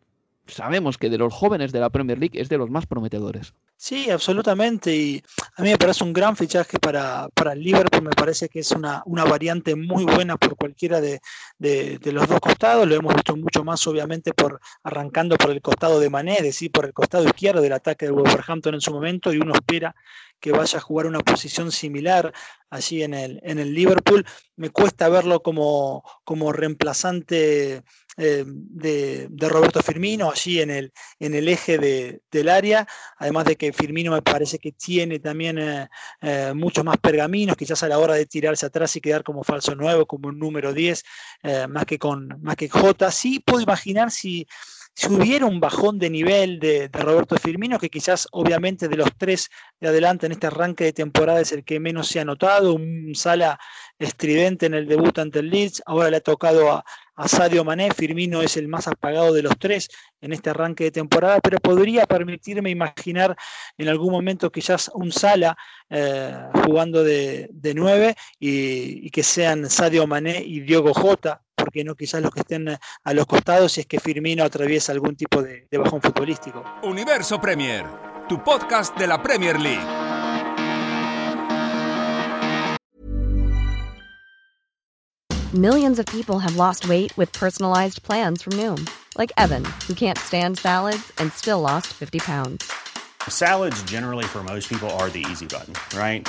[0.46, 3.54] sabemos que de los jóvenes de la Premier League es de los más prometedores.
[3.76, 4.94] Sí, absolutamente.
[4.94, 5.22] Y
[5.56, 8.02] a mí me parece un gran fichaje para, para el Liverpool.
[8.02, 11.20] Me parece que es una, una variante muy buena por cualquiera de,
[11.58, 12.86] de, los dos costados.
[12.86, 16.70] Lo hemos visto mucho más, obviamente, por arrancando por el costado de Mané, es decir,
[16.70, 19.32] por el costado izquierdo del ataque de Wolverhampton en su momento.
[19.32, 19.94] Y uno espera
[20.38, 22.32] que vaya a jugar una posición similar
[22.68, 24.26] allí en el, en el Liverpool.
[24.56, 27.82] Me cuesta verlo como, como reemplazante
[28.16, 33.72] eh, de, Roberto Firmino allí en el, en el eje del área, además de que
[33.72, 35.88] Firmino me parece que tiene también eh,
[36.20, 39.74] eh, muchos más pergaminos, quizás a la hora de tirarse atrás y quedar como falso
[39.74, 41.02] nuevo, como un número 10,
[41.68, 43.10] más, que con, más que J.
[43.10, 44.46] Sí puedo imaginar si
[44.94, 49.48] si hubiera un bajón de nivel de, Roberto Firmino, que quizás obviamente de los tres
[49.80, 53.14] de adelante en este arranque de temporada es el que menos se ha notado, un
[53.14, 53.58] sala
[53.98, 56.84] estridente en el debut ante el Leeds, ahora le ha tocado a,
[57.26, 59.88] Sadio Mané, Firmino es el más apagado de los tres
[60.20, 63.36] en este arranque de temporada, pero podría permitirme imaginar
[63.78, 65.56] en algún momento quizás un Sala
[65.88, 71.94] eh, jugando de, nueve y, y, que sean Sadio Mané y Diogo Jota porque no
[71.94, 75.66] quizás los que estén a los costados si es que Firmino atraviesa algún tipo de,
[75.70, 76.62] de bajón futbolístico.
[76.82, 77.86] Universo Premier,
[78.28, 79.82] tu podcast de la Premier League.
[85.54, 90.18] Millions of people have lost weight with personalized plans from Noom, like Evan, who can't
[90.18, 92.70] stand salads and still lost 50 pounds.
[93.28, 96.28] Salads generally for most people are the easy button, right?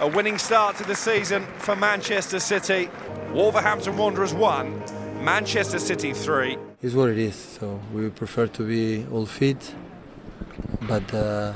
[0.00, 2.88] A winning start to the season for Manchester City.
[3.32, 6.56] Wolverhampton Wanderers 1, Manchester City 3.
[6.82, 7.34] It's what it is.
[7.34, 9.74] So we prefer to be all fit,
[10.82, 11.52] but uh,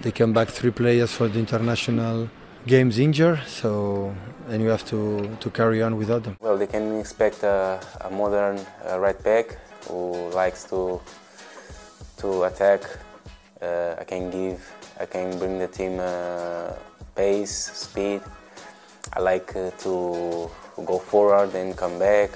[0.00, 2.30] they come back three players for the international
[2.66, 3.42] games injured.
[3.46, 4.14] So
[4.48, 6.38] and you have to, to carry on without them.
[6.40, 8.58] Well, they can expect a, a modern
[8.88, 11.00] uh, right back who likes to
[12.18, 12.80] to attack.
[13.60, 14.60] Uh, I can give,
[14.98, 16.72] I can bring the team uh,
[17.16, 18.20] pace, speed.
[19.12, 20.50] I like uh, to
[20.84, 22.30] go forward and come back,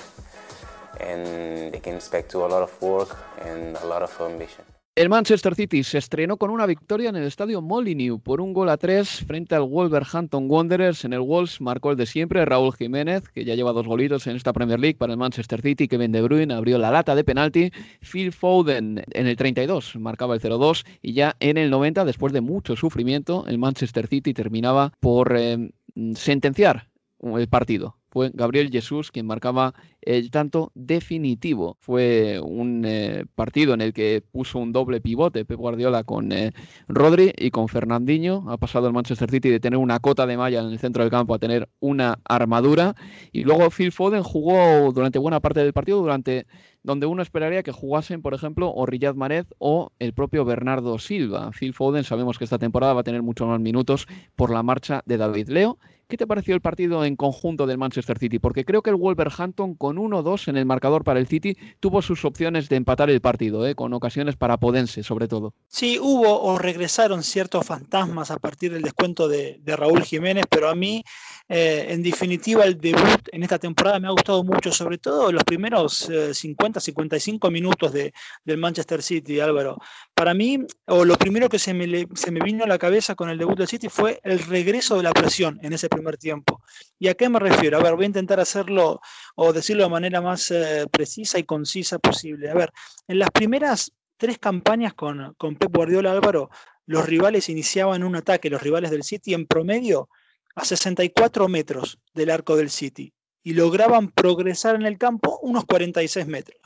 [0.99, 4.69] and they can expect to a lot of work and a lot of ambition.
[4.96, 8.68] El Manchester City se estrenó con una victoria en el estadio Molineux por un gol
[8.68, 11.05] a tres frente al Wolverhampton Wanderers.
[11.05, 14.35] En el Wolves marcó el de siempre Raúl Jiménez, que ya lleva dos golitos en
[14.35, 15.87] esta Premier League para el Manchester City.
[15.87, 17.70] Kevin De Bruyne abrió la lata de penalti.
[18.00, 22.40] Phil Foden en el 32 marcaba el 0-2 y ya en el 90, después de
[22.40, 25.70] mucho sufrimiento, el Manchester City terminaba por eh,
[26.14, 26.88] sentenciar
[27.22, 31.77] el partido fue Gabriel Jesús quien marcaba el tanto definitivo.
[31.81, 36.53] Fue un eh, partido en el que puso un doble pivote Pep Guardiola con eh,
[36.88, 38.44] Rodri y con Fernandinho.
[38.49, 41.11] Ha pasado el Manchester City de tener una cota de malla en el centro del
[41.11, 42.94] campo a tener una armadura.
[43.33, 46.46] Y luego Phil Foden jugó durante buena parte del partido, durante
[46.83, 51.51] donde uno esperaría que jugasen, por ejemplo, o Riyad Mahrez o el propio Bernardo Silva.
[51.53, 55.03] Phil Foden sabemos que esta temporada va a tener muchos más minutos por la marcha
[55.05, 55.79] de David Leo.
[56.11, 58.40] ¿Qué te pareció el partido en conjunto del Manchester City?
[58.40, 62.25] Porque creo que el Wolverhampton con 1-2 en el marcador para el City tuvo sus
[62.25, 63.77] opciones de empatar el partido, ¿eh?
[63.77, 65.55] con ocasiones para Podense sobre todo.
[65.68, 70.68] Sí, hubo o regresaron ciertos fantasmas a partir del descuento de, de Raúl Jiménez, pero
[70.68, 71.05] a mí,
[71.53, 75.43] eh, en definitiva, el debut en esta temporada me ha gustado mucho, sobre todo los
[75.43, 78.13] primeros eh, 50, 55 minutos de,
[78.45, 79.77] del Manchester City, Álvaro.
[80.15, 83.31] Para mí, o lo primero que se me, se me vino a la cabeza con
[83.31, 86.63] el debut del City fue el regreso de la presión en ese primer tiempo.
[87.01, 87.79] ¿Y a qué me refiero?
[87.79, 89.01] A ver, voy a intentar hacerlo
[89.35, 92.49] o decirlo de manera más eh, precisa y concisa posible.
[92.49, 92.71] A ver,
[93.09, 96.49] en las primeras tres campañas con, con Pep Guardiola Álvaro,
[96.87, 100.09] los rivales iniciaban un ataque, los rivales del City, en promedio
[100.55, 106.27] a 64 metros del arco del City y lograban progresar en el campo unos 46
[106.27, 106.61] metros.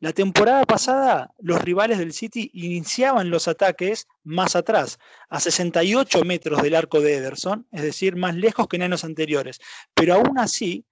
[0.00, 6.62] La temporada pasada, los rivales del City iniciaban los ataques más atrás, a 68 metros
[6.62, 9.60] del arco de Ederson, es decir, más lejos que en años anteriores.
[9.94, 10.84] Pero aún así,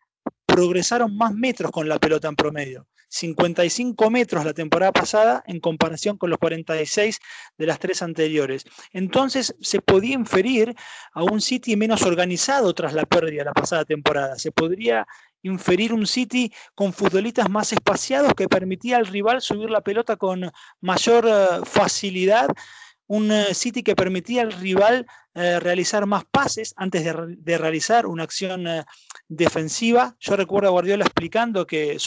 [0.47, 2.87] progresaron más metros con la pelota en promedio.
[3.13, 7.21] 55 metros la temporada pasada en comparación con los 46
[7.59, 8.65] de las tres anteriores.
[8.93, 10.75] Entonces se podía inferir
[11.13, 14.39] a un City menos organizado tras la pérdida la pasada temporada.
[14.39, 15.07] Se podría
[15.43, 20.51] inferir un City con futbolistas más espaciados que permitía al rival subir la pelota con
[20.81, 22.49] mayor uh, facilidad
[23.09, 28.23] un uh, City que permitía al rival uh, realizar más pases antes de, realizar una
[28.23, 28.65] acción
[29.29, 30.17] defensiva.
[30.19, 31.99] Yo recuerdo a Guardiola explicando que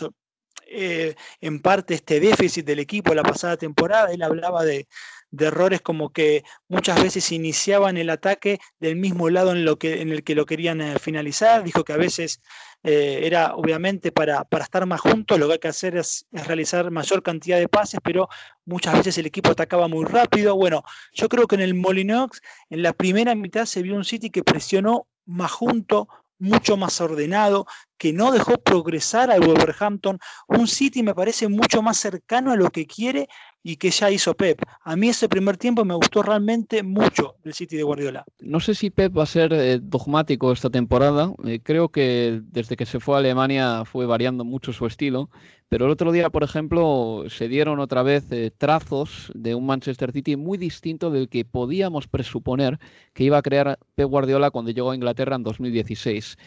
[0.67, 4.87] eh, en parte este déficit del equipo la pasada temporada, él hablaba de,
[5.35, 10.01] de errores como que muchas veces iniciaban el ataque del mismo lado en, lo que,
[10.01, 11.63] en el que lo querían eh, finalizar.
[11.63, 12.41] Dijo que a veces
[12.83, 16.47] eh, era obviamente para, para, estar más juntos, lo que hay que hacer es, es,
[16.47, 18.29] realizar mayor cantidad de pases, pero
[18.65, 20.55] muchas veces el equipo atacaba muy rápido.
[20.55, 24.29] Bueno, yo creo que en el Molinox, en la primera mitad se vio un City
[24.29, 27.65] que presionó más junto, mucho más ordenado,
[27.97, 30.19] que no dejó progresar al Wolverhampton.
[30.47, 33.27] Un City me parece mucho más cercano a lo que quiere
[33.65, 34.61] y que ya hizo Pep.
[34.83, 38.23] A mí ese primer tiempo me gustó realmente mucho del City de Guardiola.
[38.39, 41.33] No sé si Pep va a ser eh, dogmático esta temporada.
[41.43, 45.31] Eh, creo que desde que se fue a Alemania fue variando mucho su estilo.
[45.67, 50.11] Pero el otro día, por ejemplo, se dieron otra vez eh, trazos de un Manchester
[50.11, 52.77] City muy distinto del que podíamos presuponer
[53.13, 56.37] que iba a crear Pep Guardiola cuando llegó a Inglaterra en 2016.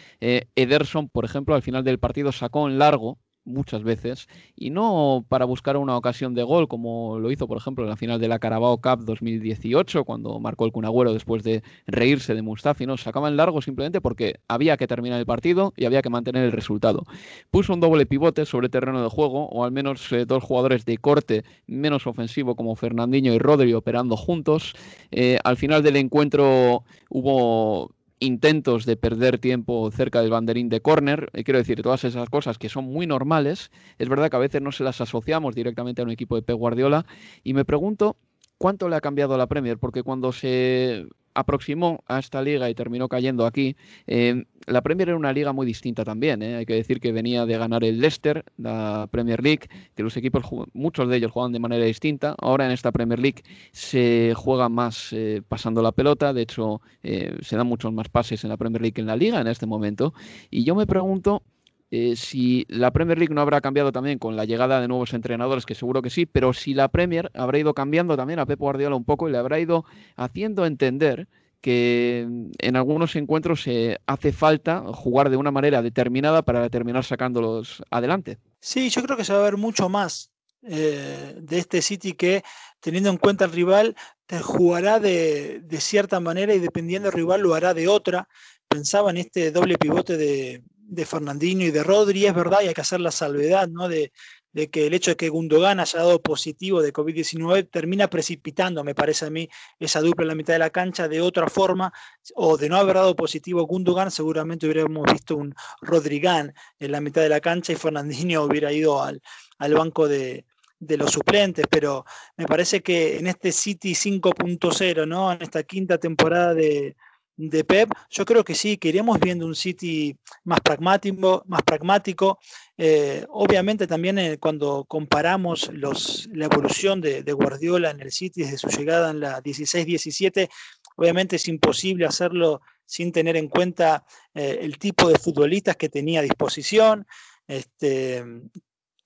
[0.55, 5.45] Ederson, por ejemplo, al final del partido sacó en largo muchas veces y no para
[5.45, 8.39] buscar una ocasión de gol como lo hizo por ejemplo en la final de la
[8.39, 13.37] Carabao Cup 2018 cuando marcó el Cunagüero después de reírse de Mustafi, no, sacaba en
[13.37, 17.05] largo simplemente porque había que terminar el partido y había que mantener el resultado.
[17.51, 20.99] Puso un doble pivote sobre terreno de juego o al menos eh, dos jugadores de
[20.99, 24.75] corte menos ofensivo como Fernandinho y Rodri operando juntos.
[25.11, 31.31] Eh, al final del encuentro hubo intentos de perder tiempo cerca del banderín de córner,
[31.33, 34.63] eh, quiero decir, todas esas cosas que son muy normales, es verdad que a veces
[34.63, 37.07] no se las asociamos directamente a un equipo de Pep Guardiola
[37.45, 38.17] y me pregunto
[38.59, 43.09] cuánto le ha cambiado la Premier, porque cuando se aproximó a esta liga y terminó
[43.09, 43.77] cayendo aquí.
[44.07, 46.43] Eh, la Premier era una liga muy distinta también.
[46.43, 46.57] ¿eh?
[46.57, 50.45] Hay que decir que venía de ganar el Leicester, la Premier League, que los equipos,
[50.73, 52.35] muchos de ellos juegan de manera distinta.
[52.41, 56.33] Ahora en esta Premier League se juega más eh, pasando la pelota.
[56.33, 59.41] De hecho, se dan muchos más pases en la Premier League que en la liga
[59.41, 60.15] en este momento.
[60.51, 61.43] Y yo me pregunto
[61.91, 65.65] eh, si la Premier League no habrá cambiado también con la llegada de nuevos entrenadores,
[65.65, 68.95] que seguro que sí, pero si la Premier habrá ido cambiando también a Pep Guardiola
[68.97, 69.85] un poco y le habrá ido
[70.17, 71.29] haciendo entender
[71.61, 72.27] que
[72.59, 78.39] en algunos encuentros se hace falta jugar de una manera determinada para terminar sacándolos adelante.
[78.61, 80.31] Sí, yo creo que se va a ver mucho más
[80.63, 82.43] eh, de este City que,
[82.81, 83.97] teniendo en cuenta el rival,
[84.43, 88.29] jugará de, de, cierta manera y dependiendo del rival lo hará de otra.
[88.69, 92.75] Pensaba en este doble pivote de, de Fernandinho y de Rodri, es verdad, y hay
[92.75, 93.89] que hacer la salvedad, ¿no?
[93.89, 94.13] De,
[94.53, 99.27] que el hecho de que Gundogan haya dado positivo de COVID-19 termina precipitando, me parece
[99.27, 101.93] a mí, esa dupla en la mitad de la cancha de otra forma,
[102.35, 107.23] o de no haber dado positivo Gundogan, seguramente hubiéramos visto un Rodrigán en la mitad
[107.23, 109.23] de la cancha y Fernandinho hubiera ido al,
[109.59, 110.45] al banco de,
[110.79, 112.05] de los suplentes, pero
[112.37, 115.33] me parece que en este City 5.0, ¿no?
[115.33, 116.97] En esta quinta temporada de,
[117.39, 122.41] de Pep, yo creo que sí, que iremos viendo un City más pragmático, más pragmático.
[122.77, 128.59] Eh, obviamente también eh, cuando comparamos los, la evolución de, Guardiola en el City desde
[128.59, 130.51] su llegada en la 16-17,
[130.97, 136.19] obviamente es imposible hacerlo sin tener en cuenta eh, el tipo de futbolistas que tenía
[136.19, 137.07] a disposición.
[137.47, 138.25] Este,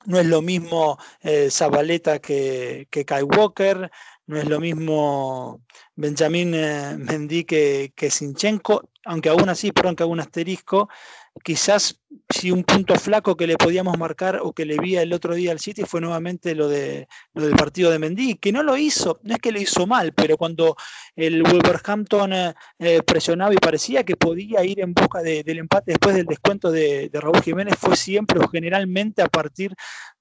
[0.07, 0.99] no es lo mismo
[1.51, 3.88] Zabaleta que, que Kai Walker,
[4.27, 5.63] no es lo mismo
[5.95, 10.89] Benjamín eh, Mendy que, que Sinchenko, aunque aún así, perdón que hago un asterisco,
[11.42, 15.35] quizás si un punto flaco que le podíamos marcar o que le vi el otro
[15.35, 18.77] día al City fue nuevamente lo, de, lo del partido de Mendy, que no lo
[18.77, 20.77] hizo, no es que lo hizo mal, pero cuando
[21.16, 26.14] el Wolverhampton eh, eh, presionaba y parecía que podía ir en busca del empate después
[26.14, 29.75] del descuento de, Raúl Jiménez, fue siempre o generalmente a partir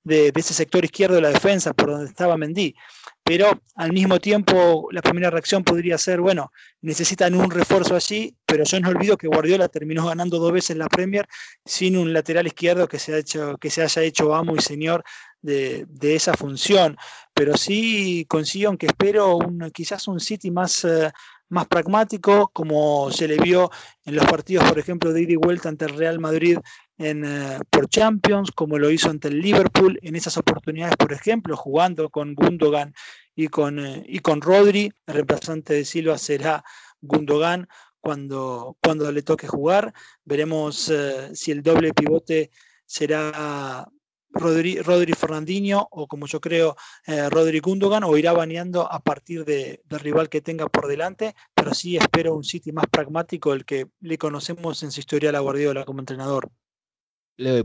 [0.04, 2.76] de, de, ese sector izquierdo de la defensa, por donde estaba Mendy.
[3.24, 8.66] Pero al mismo tiempo la primera reacción podría ser, bueno, necesitan un refuerzo allí, pero
[8.66, 11.26] yo no olvido que Guardiola terminó ganando dos veces la Premier
[11.64, 15.06] sin un lateral izquierdo que se, ha hecho, que se haya hecho amo y señor
[15.42, 16.98] de, esa función.
[17.34, 21.14] Pero sí consigo, aunque espero un, quizás un City más, eh,
[21.48, 23.72] más pragmático, como se le vio
[24.04, 26.58] en los partidos, por ejemplo, de ida y vuelta ante el Real Madrid
[26.98, 31.56] en, eh, por Champions, como lo hizo ante el Liverpool, en esas oportunidades, por ejemplo,
[31.56, 32.94] jugando con Gundogan
[33.34, 34.92] y con, eh, y con Rodri.
[35.08, 36.66] El reemplazante de Silva será
[37.00, 37.70] Gundogan
[38.02, 39.94] cuando, cuando le toque jugar.
[40.26, 42.52] Veremos eh, si el doble pivote
[42.86, 43.88] será
[44.34, 49.46] Rodri, Rodri Fernandinho o como yo creo eh, Rodri Gundogan o irá baneando a partir
[49.46, 53.66] de, del rival que tenga por delante, pero sí espero un City más pragmático, el
[53.66, 56.52] que le conocemos en su historia a la Guardiola como entrenador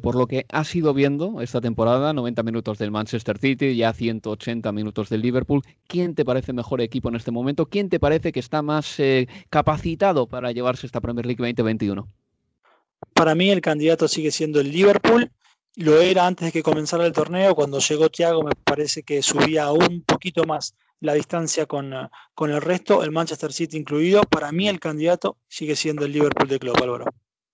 [0.00, 4.72] por lo que has ido viendo esta temporada, 90 minutos del Manchester City, ya 180
[4.72, 7.66] minutos del Liverpool, ¿quién te parece mejor equipo en este momento?
[7.66, 12.08] ¿Quién te parece que está más eh, capacitado para llevarse esta Premier League 2021?
[13.12, 15.30] Para mí el candidato sigue siendo el Liverpool.
[15.74, 17.54] Lo era antes de que comenzara el torneo.
[17.54, 22.50] Cuando llegó Thiago me parece que subía un poquito más la distancia con, eh, con
[22.50, 24.22] el resto, el Manchester City incluido.
[24.22, 27.06] Para mí el candidato sigue siendo el Liverpool de Club, Álvaro.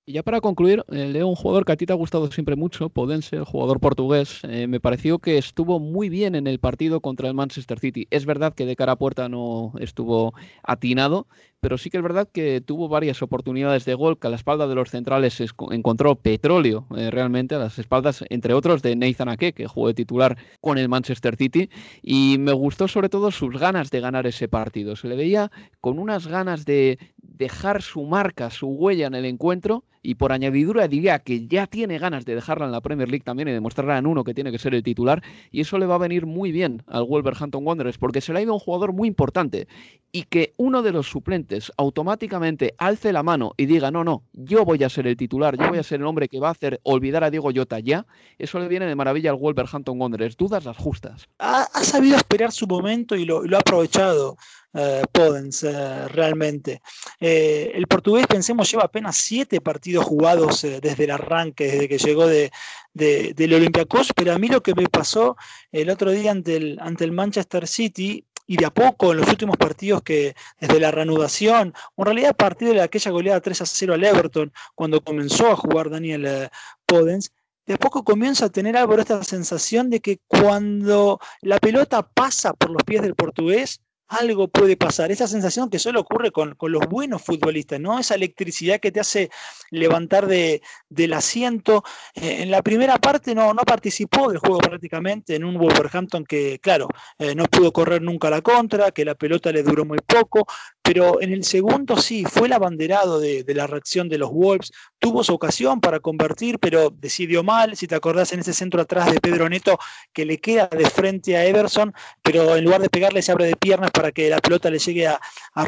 [0.04, 2.56] Y ya para concluir, eh, leo un jugador que a ti te ha gustado siempre
[2.56, 4.40] mucho, Podense, el jugador portugués.
[4.42, 8.08] Eh, me pareció que estuvo muy bien en el partido contra el Manchester City.
[8.10, 10.34] Es verdad que de cara a puerta no estuvo
[10.64, 11.28] atinado,
[11.62, 14.66] pero sí que es verdad que tuvo varias oportunidades de gol, que a la espalda
[14.66, 15.40] de los centrales
[15.70, 19.94] encontró petróleo eh, realmente, a las espaldas, entre otros, de Nathan Ake, que jugó de
[19.94, 21.70] titular con el Manchester City,
[22.02, 24.96] y me gustó sobre todo sus ganas de ganar ese partido.
[24.96, 29.84] Se le veía con unas ganas de dejar su marca, su huella en el encuentro,
[30.02, 33.48] y por añadidura diría que ya tiene ganas de dejarla en la Premier League también
[33.48, 35.98] y demostrarla en uno que tiene que ser el titular, y eso le va a
[35.98, 39.68] venir muy bien al Wolverhampton Wanderers, porque se le ha ido un jugador muy importante,
[40.10, 44.64] y que uno de los suplentes automáticamente alce la mano y diga, no, no, yo
[44.64, 46.80] voy a ser el titular, yo voy a ser el hombre que va a hacer
[46.82, 48.06] olvidar a Diego Llota ya,
[48.38, 50.36] eso le viene de maravilla al Wolverhampton Wanderers.
[50.36, 51.28] Dudas las justas.
[51.38, 54.36] Ha, sabido esperar su momento y lo, ha aprovechado.
[54.74, 56.80] Uh, Podens, eh, realmente.
[57.20, 62.26] Eh, el portugués, pensemos, lleva apenas siete partidos jugados desde el arranque, desde que llegó
[62.26, 62.50] de,
[62.94, 65.36] del Olympiacos, pero a mí lo que me pasó
[65.72, 69.28] el otro día ante el, ante el Manchester City y de a poco en los
[69.28, 73.66] últimos partidos que desde la reanudación, en realidad a partir de aquella goleada 3 a
[73.66, 76.50] 0 al Everton, cuando comenzó a jugar Daniel eh,
[76.86, 77.32] Podens,
[77.66, 82.52] de a poco comienza a tener de esta sensación de que cuando la pelota pasa
[82.54, 83.80] por los pies del portugués,
[84.12, 85.10] algo puede pasar.
[85.10, 87.98] Esa sensación que solo ocurre con, los buenos futbolistas, ¿no?
[87.98, 89.30] Esa electricidad que te hace
[89.70, 91.82] levantar de, del asiento.
[92.14, 96.58] Eh, en la primera parte no, no participó del juego prácticamente, en un Wolverhampton que,
[96.60, 96.88] claro,
[97.18, 100.46] eh, no pudo correr nunca la contra, que la pelota le duró muy poco,
[100.82, 105.22] pero en el segundo sí, fue el abanderado de, la reacción de los Wolves, tuvo
[105.22, 109.20] su ocasión para convertir, pero decidió mal, si te acordás en ese centro atrás de
[109.20, 109.78] Pedro Neto
[110.12, 113.56] que le queda de frente a Everson, pero en lugar de pegarle se abre de
[113.56, 115.20] piernas para que la pelota le llegue a,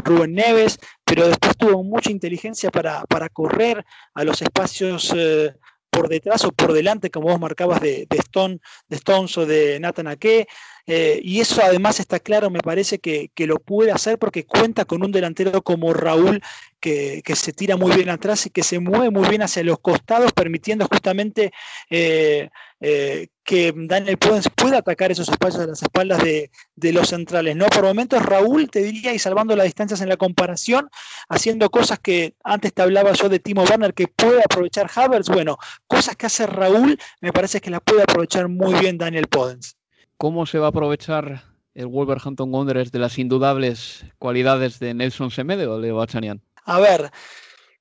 [0.02, 5.54] Rubén Neves, pero después tuvo mucha inteligencia para, correr a los espacios eh,
[5.94, 8.58] por detrás o por delante, como vos marcabas de, Stone,
[8.88, 10.46] de Stones o de Nathan Ake.
[10.86, 15.02] Eh, y eso además está claro, me parece que, lo puede hacer porque cuenta con
[15.02, 16.42] un delantero como Raúl
[16.80, 20.32] que, se tira muy bien atrás y que se mueve muy bien hacia los costados,
[20.32, 21.52] permitiendo justamente
[21.88, 22.50] eh,
[22.86, 27.56] eh, que Daniel Podens pueda atacar esos espacios a las espaldas de, los centrales.
[27.56, 27.64] ¿no?
[27.68, 30.90] Por momentos Raúl, te diría, y salvando las distancias en la comparación,
[31.30, 35.56] haciendo cosas que antes te hablaba yo de Timo Werner, que puede aprovechar Havertz, bueno,
[35.86, 39.78] cosas que hace Raúl, me parece que las puede aprovechar muy bien Daniel Podens.
[40.18, 41.42] ¿Cómo se va a aprovechar
[41.74, 46.42] el Wolverhampton Wanderers de las indudables cualidades de Nelson Semedo o Leo Bachanian?
[46.66, 47.10] A ver,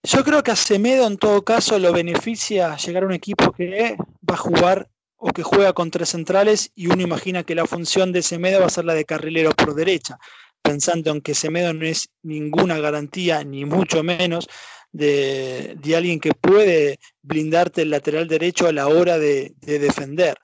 [0.01, 3.97] yo creo que a Semedo en todo caso lo beneficia llegar a un equipo que
[4.29, 4.89] va a jugar
[5.25, 8.65] o que juega con tres centrales y uno imagina que la función de Semedo va
[8.65, 10.19] a ser la de carrilero por derecha,
[10.61, 14.49] pensando en que Semedo no es ninguna garantía, ni mucho menos,
[14.91, 20.37] de, alguien que puede blindarte el lateral derecho a la hora de, defender.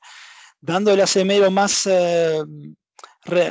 [0.62, 2.42] Dándole a Semedo más, eh,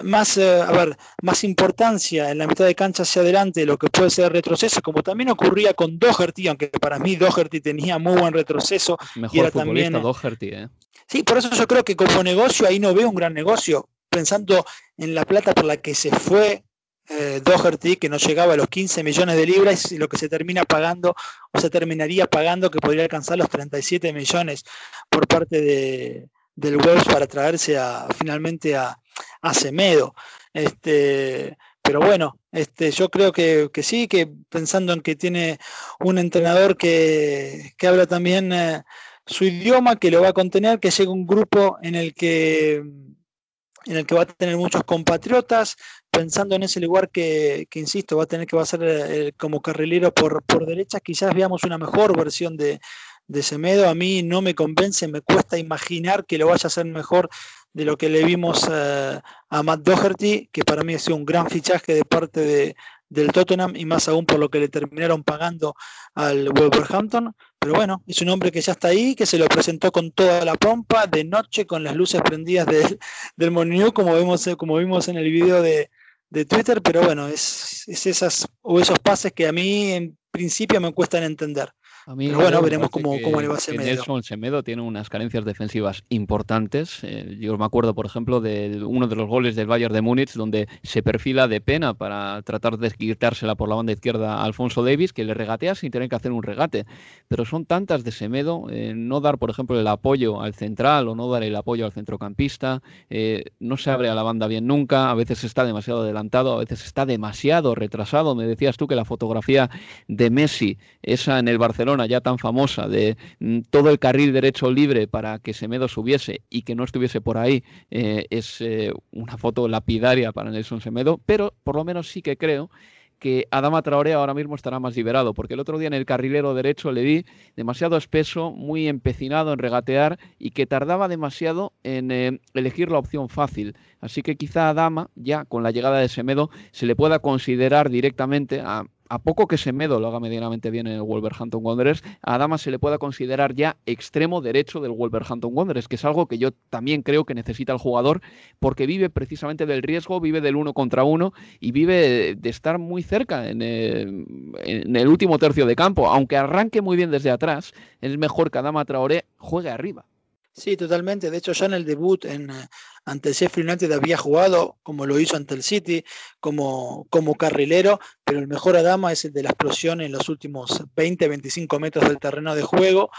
[0.04, 3.76] más, eh, a ver, más importancia en la mitad de cancha hacia adelante de lo
[3.76, 8.18] que puede ser retroceso, como también ocurría con Doherty, aunque para mí Doherty tenía muy
[8.18, 8.96] buen retroceso.
[9.14, 10.68] Mejor y era también, Doherty, ¿eh?
[11.08, 14.64] Sí, por eso yo creo que como negocio ahí no veo un gran negocio, pensando
[14.96, 16.64] en la plata por la que se fue
[17.08, 20.28] eh, Doherty, que no llegaba a los 15 millones de libras, y lo que se
[20.28, 21.14] termina pagando,
[21.52, 24.64] o se terminaría pagando, que podría alcanzar los 37 millones
[25.08, 28.98] por parte de, del Wolves para traerse a, finalmente a,
[29.40, 30.14] a Semedo.
[30.52, 35.58] Este, pero bueno, este, yo creo que, sí, que pensando en que tiene
[36.00, 38.82] un entrenador que, habla también eh,
[39.28, 43.96] su idioma, que lo va a contener, que llega un grupo en el que, en
[43.96, 45.76] el que va a tener muchos compatriotas,
[46.10, 49.60] pensando en ese lugar que, insisto, va a tener que va a ser eh, como
[49.60, 52.80] carrilero por, por derecha, quizás veamos una mejor versión de,
[53.26, 53.88] de Semedo.
[53.88, 57.28] A mí no me convence, me cuesta imaginar que lo vaya a hacer mejor
[57.72, 59.20] de lo que le vimos eh,
[59.50, 62.76] a Matt Doherty, que para mí ha sido un gran fichaje de parte de,
[63.08, 65.74] del Tottenham y más aún por lo que le terminaron pagando
[66.14, 67.34] al Wolverhampton.
[67.58, 70.44] Pero bueno, es un hombre que ya está ahí, que se lo presentó con toda
[70.44, 72.98] la pompa, de noche, con las luces prendidas del,
[73.36, 75.90] del como, vemos, como vimos en el video de,
[76.30, 80.80] de Twitter, pero bueno, es, es, esas o esos pases que a mí en principio
[80.80, 81.72] me cuestan entender.
[82.08, 83.84] A mí bueno, veremos cómo, le va a Semedo.
[83.84, 87.00] Nelson Semedo tiene unas carencias defensivas importantes.
[87.02, 90.32] Eh, yo me acuerdo, por ejemplo, de uno de los goles del Bayern de Múnich,
[90.32, 94.82] donde se perfila de pena para tratar de quitársela por la banda izquierda a Alfonso
[94.82, 96.86] Davis, que le regatea sin tener que hacer un regate.
[97.28, 101.14] Pero son tantas de Semedo, eh, no dar, por ejemplo, el apoyo al central o
[101.14, 102.80] no dar el apoyo al centrocampista,
[103.10, 106.60] eh, no se abre a la banda bien nunca, a veces está demasiado adelantado, a
[106.60, 108.34] veces está demasiado retrasado.
[108.34, 109.68] Me decías tú que la fotografía
[110.06, 114.70] de Messi, esa en el Barcelona, Ya tan famosa, de mm, todo el carril derecho
[114.70, 119.36] libre para que Semedo subiese y que no estuviese por ahí, eh, es eh, una
[119.36, 122.70] foto lapidaria para Nelson Semedo, pero por lo menos sí que creo
[123.18, 126.54] que Adama Traoré ahora mismo estará más liberado, porque el otro día en el carrilero
[126.54, 127.26] derecho le vi
[127.56, 133.28] demasiado espeso, muy empecinado en regatear y que tardaba demasiado en eh, elegir la opción
[133.28, 133.76] fácil.
[134.00, 138.60] Así que quizá Adama, ya con la llegada de Semedo, se le pueda considerar directamente
[138.60, 142.58] a a poco que Semedo lo haga medianamente bien en el Wolverhampton Wanderers, a Adama
[142.58, 146.50] se le pueda considerar ya extremo derecho del Wolverhampton Wanderers, que es algo que yo
[146.70, 148.20] también creo que necesita el jugador,
[148.58, 153.02] porque vive precisamente del riesgo, vive del uno contra uno y vive de estar muy
[153.02, 156.08] cerca en el, último tercio de campo.
[156.08, 160.04] Aunque arranque muy bien desde atrás, es mejor que Adama Traoré juegue arriba.
[160.52, 161.30] Sí, totalmente.
[161.30, 162.68] De hecho, ya en el debut en, eh,
[163.08, 166.04] ante el Sheffield United había jugado, como lo hizo ante el City,
[166.40, 170.84] como, como carrilero, pero el mejor Adama es el de la explosión en los últimos
[170.94, 173.10] 20, 25 metros del terreno de juego.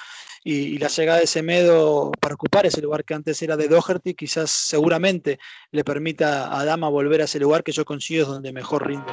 [0.43, 4.49] Y, la llegada de Semedo para ocupar ese lugar que antes era de Doherty, quizás
[4.49, 5.37] seguramente
[5.71, 9.11] le permita a Adama volver a ese lugar que yo considero es donde mejor rinde.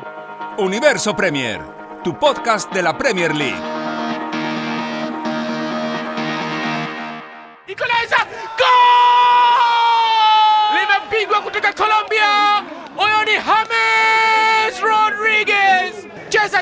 [0.58, 1.60] Universo Premier,
[2.04, 3.75] tu podcast de la Premier League.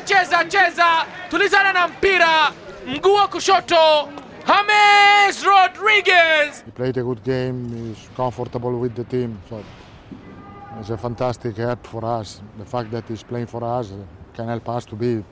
[0.05, 2.52] Cheza cheza cheza, tulizana na mpira,
[2.86, 4.09] mguu wa kushoto.
[4.46, 6.62] James Rodriguez.
[6.66, 7.68] He played a good game.
[7.70, 9.38] He's comfortable with the team.
[9.48, 9.62] So
[10.78, 12.42] it's a fantastic help for us.
[12.59, 13.92] The fact that he's playing for us
[14.34, 15.24] can help us to be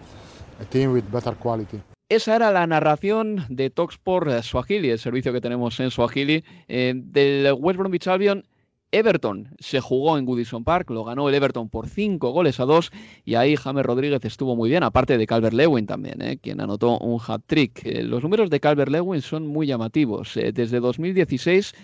[0.61, 1.83] a team with better quality.
[2.09, 7.55] Esa era la narración de Talksport Swahili, el servicio que tenemos en Swahili, eh, del
[7.59, 8.45] West Bromwich Albion
[8.93, 12.93] Everton se jugó en Goodison Park, lo ganó el Everton por 5 goles a 2
[13.25, 16.39] y ahí James Rodríguez estuvo muy bien, aparte de Calvert Lewin también, ¿eh?
[16.41, 17.87] quien anotó un hat-trick.
[17.87, 20.37] Eh, los números de Calvert Lewin son muy llamativos.
[20.37, 21.75] Eh, desde 2016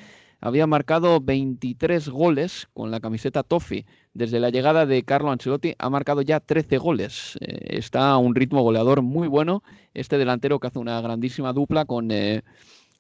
[0.43, 3.87] había marcado 23 goles con la camiseta Toffee.
[4.13, 7.39] Desde la llegada de Carlo Ancelotti ha marcado ya 13 goles.
[7.41, 9.63] está a un ritmo goleador muy bueno.
[9.95, 12.11] Este delantero que hace una grandísima dupla con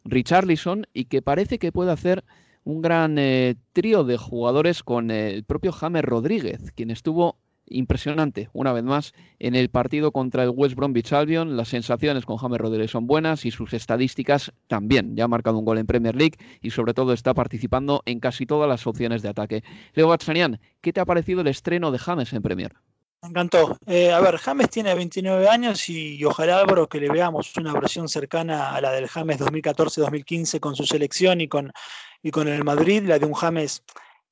[0.05, 2.25] Richarlison y que parece que puede hacer
[2.69, 8.75] un gran eh, trío de jugadores con el propio James Rodríguez, quien estuvo impresionante, una
[8.75, 11.57] vez más, en el partido contra el West Bromwich Albion.
[11.57, 15.17] Las sensaciones con James Rodríguez son buenas y sus estadísticas también.
[15.17, 18.45] Ya ha marcado un gol en Premier League y sobre todo está participando en casi
[18.45, 19.65] todas las opciones de ataque.
[19.95, 22.75] Leo Batsanian, ¿qué te ha parecido el estreno de James en Premier?
[23.23, 23.77] Me encantó.
[23.87, 28.09] Eh, a ver, James tiene 29 años y, ojalá, Álvaro, que le veamos una versión
[28.09, 31.73] cercana a la del James 2014-2015 con su selección y con
[32.23, 33.83] y con el Madrid, la de un James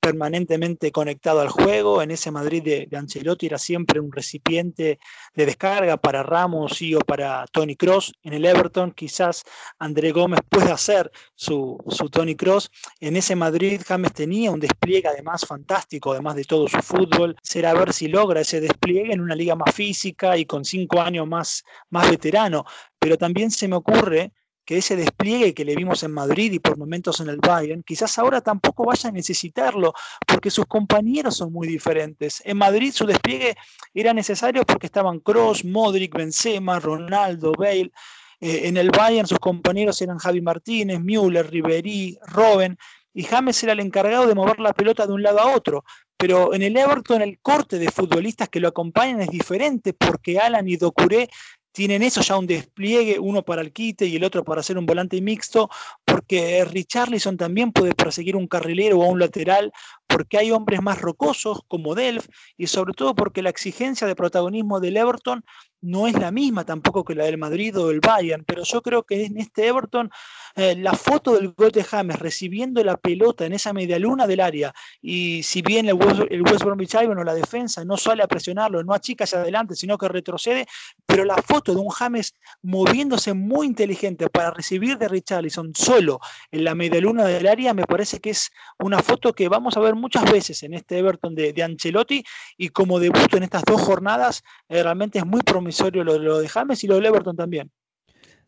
[0.06, 2.00] permanentemente conectado al juego.
[2.00, 5.00] En ese Madrid de, Ancelotti era siempre un recipiente
[5.34, 8.12] de descarga para Ramos y o para Tony Cross.
[8.22, 9.42] En el Everton quizás
[9.80, 12.70] André Gómez pueda hacer su, su Tony Cross.
[13.00, 17.34] En ese Madrid James tenía un despliegue además fantástico, además de todo su fútbol.
[17.42, 21.26] Será ver si logra ese despliegue en una liga más física y con cinco años
[21.26, 22.64] más, más veterano.
[23.00, 24.32] Pero también se me ocurre
[24.66, 28.18] que ese despliegue que le vimos en Madrid y por momentos en el Bayern, quizás
[28.18, 29.94] ahora tampoco vaya a necesitarlo,
[30.26, 32.42] porque sus compañeros son muy diferentes.
[32.44, 33.56] En Madrid su despliegue
[33.94, 37.92] era necesario porque estaban Kroos, Modric, Benzema, Ronaldo, Bale.
[38.40, 42.76] Eh, en el Bayern sus compañeros eran Javi Martínez, Müller, Ribery, Robben,
[43.14, 45.84] y James era el encargado de mover la pelota de un lado a otro.
[46.18, 50.68] Pero en el Everton el corte de futbolistas que lo acompañan es diferente porque Alan
[50.68, 51.28] y Docuré
[51.76, 54.86] tienen eso ya un despliegue, uno para el quite y el otro para hacer un
[54.86, 55.68] volante mixto,
[56.06, 59.70] porque Richarlison también puede perseguir un carrilero o un lateral,
[60.06, 62.26] porque hay hombres más rocosos como Delf
[62.56, 65.44] y sobre todo porque la exigencia de protagonismo del Everton
[65.82, 69.02] no es la misma tampoco que la del Madrid o del Bayern, pero yo creo
[69.04, 70.10] que en este Everton
[70.56, 74.40] eh, la foto del gol de James recibiendo la pelota en esa media luna del
[74.40, 78.82] área y si bien el West, Bromwich Albion o la defensa no sale a presionarlo,
[78.82, 80.66] no achica hacia adelante, sino que retrocede,
[81.04, 86.64] pero la foto de un James moviéndose muy inteligente para recibir de Richarlison solo en
[86.64, 89.94] la media luna del área me parece que es una foto que vamos a ver
[89.96, 92.22] muchas veces en este Everton de, Ancelotti
[92.56, 96.82] y como debut en estas dos jornadas eh, realmente es muy promisorio lo, de James
[96.84, 97.70] y lo de Everton también.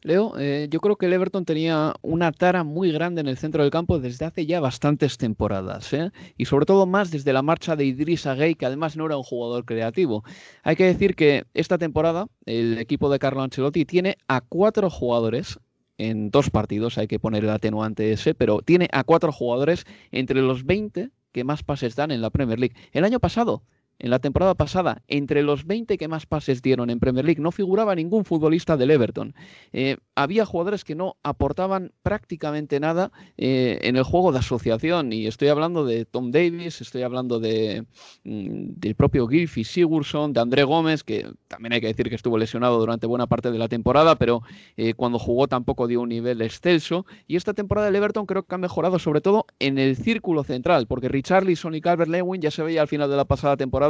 [0.03, 3.63] Leo, eh, yo creo que el Everton tenía una tara muy grande en el centro
[3.63, 6.13] del campo desde hace ya bastantes temporadas, ¿eh?
[6.37, 9.25] y sobre todo más desde la marcha de Idrissa Gueye, que además no era un
[9.25, 10.23] jugador creativo.
[10.63, 15.59] Hay que decir que esta temporada el equipo de Carlo Ancelotti tiene a cuatro jugadores
[15.99, 20.41] en dos partidos, hay que poner el atenuante ese, pero tiene a cuatro jugadores entre
[20.41, 22.75] los 20 que más pases dan en la Premier League.
[22.91, 23.63] El año pasado
[23.99, 27.51] en la temporada pasada, entre los 20 que más pases dieron en Premier League, no
[27.51, 29.35] figuraba ningún futbolista del Everton.
[29.73, 35.13] Eh, había jugadores que no aportaban prácticamente nada eh, en el juego de asociación.
[35.13, 37.87] Y estoy hablando de Tom Davis, estoy hablando de,
[38.25, 42.39] mm, del propio Gilfy Sigurdsson, de André Gómez, que también hay que decir que estuvo
[42.39, 44.43] lesionado durante buena parte de la temporada, pero
[44.77, 47.05] eh, cuando jugó tampoco dio un nivel excelso.
[47.27, 50.87] Y esta temporada el Everton creo que ha mejorado sobre todo en el círculo central,
[50.87, 53.88] porque Richarlison y Calvert Lewin ya se veía al final de la pasada temporada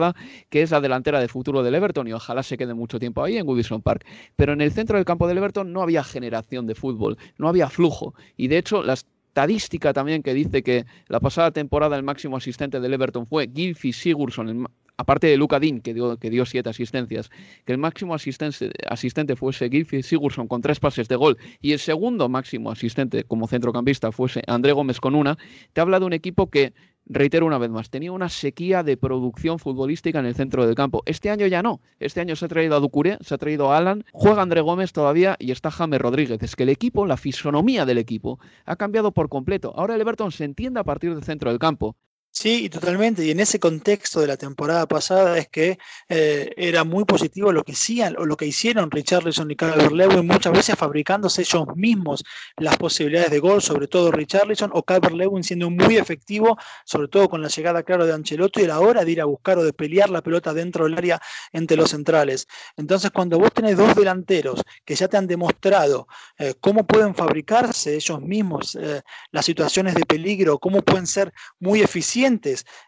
[0.51, 3.37] que es la delantera de futuro del Everton y ojalá se quede mucho tiempo ahí
[3.37, 4.07] en Goodison Park.
[4.37, 7.69] Pero en el centro del campo del Everton no había generación de fútbol, no había
[7.69, 8.15] flujo.
[8.37, 12.81] Y de hecho, la estadística también que dice que la pasada temporada el máximo asistente
[12.81, 14.67] del Everton fue Gilfy Sigurdsson,
[14.99, 17.31] aparte de Luca Dean, que dio, que dio siete asistencias,
[17.65, 21.79] que el máximo asistente, asistente fuese Gilfy Sigurdsson con tres pases de gol y el
[21.79, 25.39] segundo máximo asistente como centrocampista fuese André Gómez con una,
[25.73, 26.75] te habla de un equipo que
[27.09, 31.03] reitero una vez más, tenía una sequía de producción futbolística en el centro del campo.
[31.07, 31.81] Este año ya no.
[32.01, 34.93] Este año se ha traído a Ducuré, se ha traído a Alan, juega André Gómez
[34.93, 36.43] todavía y está James Rodríguez.
[36.43, 39.73] Es que el equipo, la fisonomía del equipo, ha cambiado por completo.
[39.75, 41.97] Ahora el Everton se entiende a partir del centro del campo.
[42.41, 43.25] Sí, totalmente.
[43.25, 45.77] Y en ese contexto de la temporada pasada es que
[46.09, 50.25] eh, era muy positivo lo que hacían o lo que hicieron Richarlison y Calvert Lewin,
[50.25, 52.23] muchas veces fabricándose ellos mismos
[52.57, 57.29] las posibilidades de gol, sobre todo Richarlison o Calvert Lewin siendo muy efectivo, sobre todo
[57.29, 59.73] con la llegada, claro, de Ancelotti y la hora de ir a buscar o de
[59.73, 61.21] pelear la pelota dentro del área
[61.53, 62.47] entre los centrales.
[62.77, 66.07] Entonces, cuando vos tenés dos delanteros que ya te han demostrado
[66.39, 71.81] eh, cómo pueden fabricarse ellos mismos eh, las situaciones de peligro, cómo pueden ser muy
[71.81, 72.28] eficientes,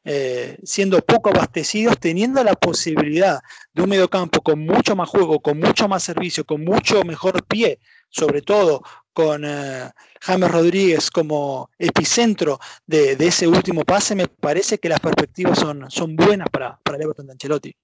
[0.04, 3.40] eh, siendo poco abastecidos, teniendo la posibilidad
[3.74, 7.78] de un mediocampo con mucho más juego, con mucho más servicio, con mucho mejor pie,
[8.08, 8.82] sobre todo
[9.12, 15.58] con eh, James Rodríguez como epicentro de, ese último pase, me parece que las perspectivas
[15.58, 17.74] son, son buenas para, para el Ancelotti.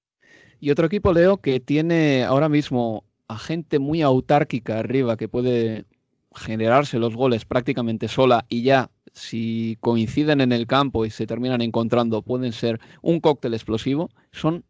[0.61, 5.85] Y otro equipo, Leo, que tiene ahora mismo a gente muy autárquica arriba que puede
[6.37, 11.63] generarse los goles prácticamente sola y ya si coinciden en el campo y se terminan
[11.63, 14.65] encontrando, pueden ser un cóctel explosivo, son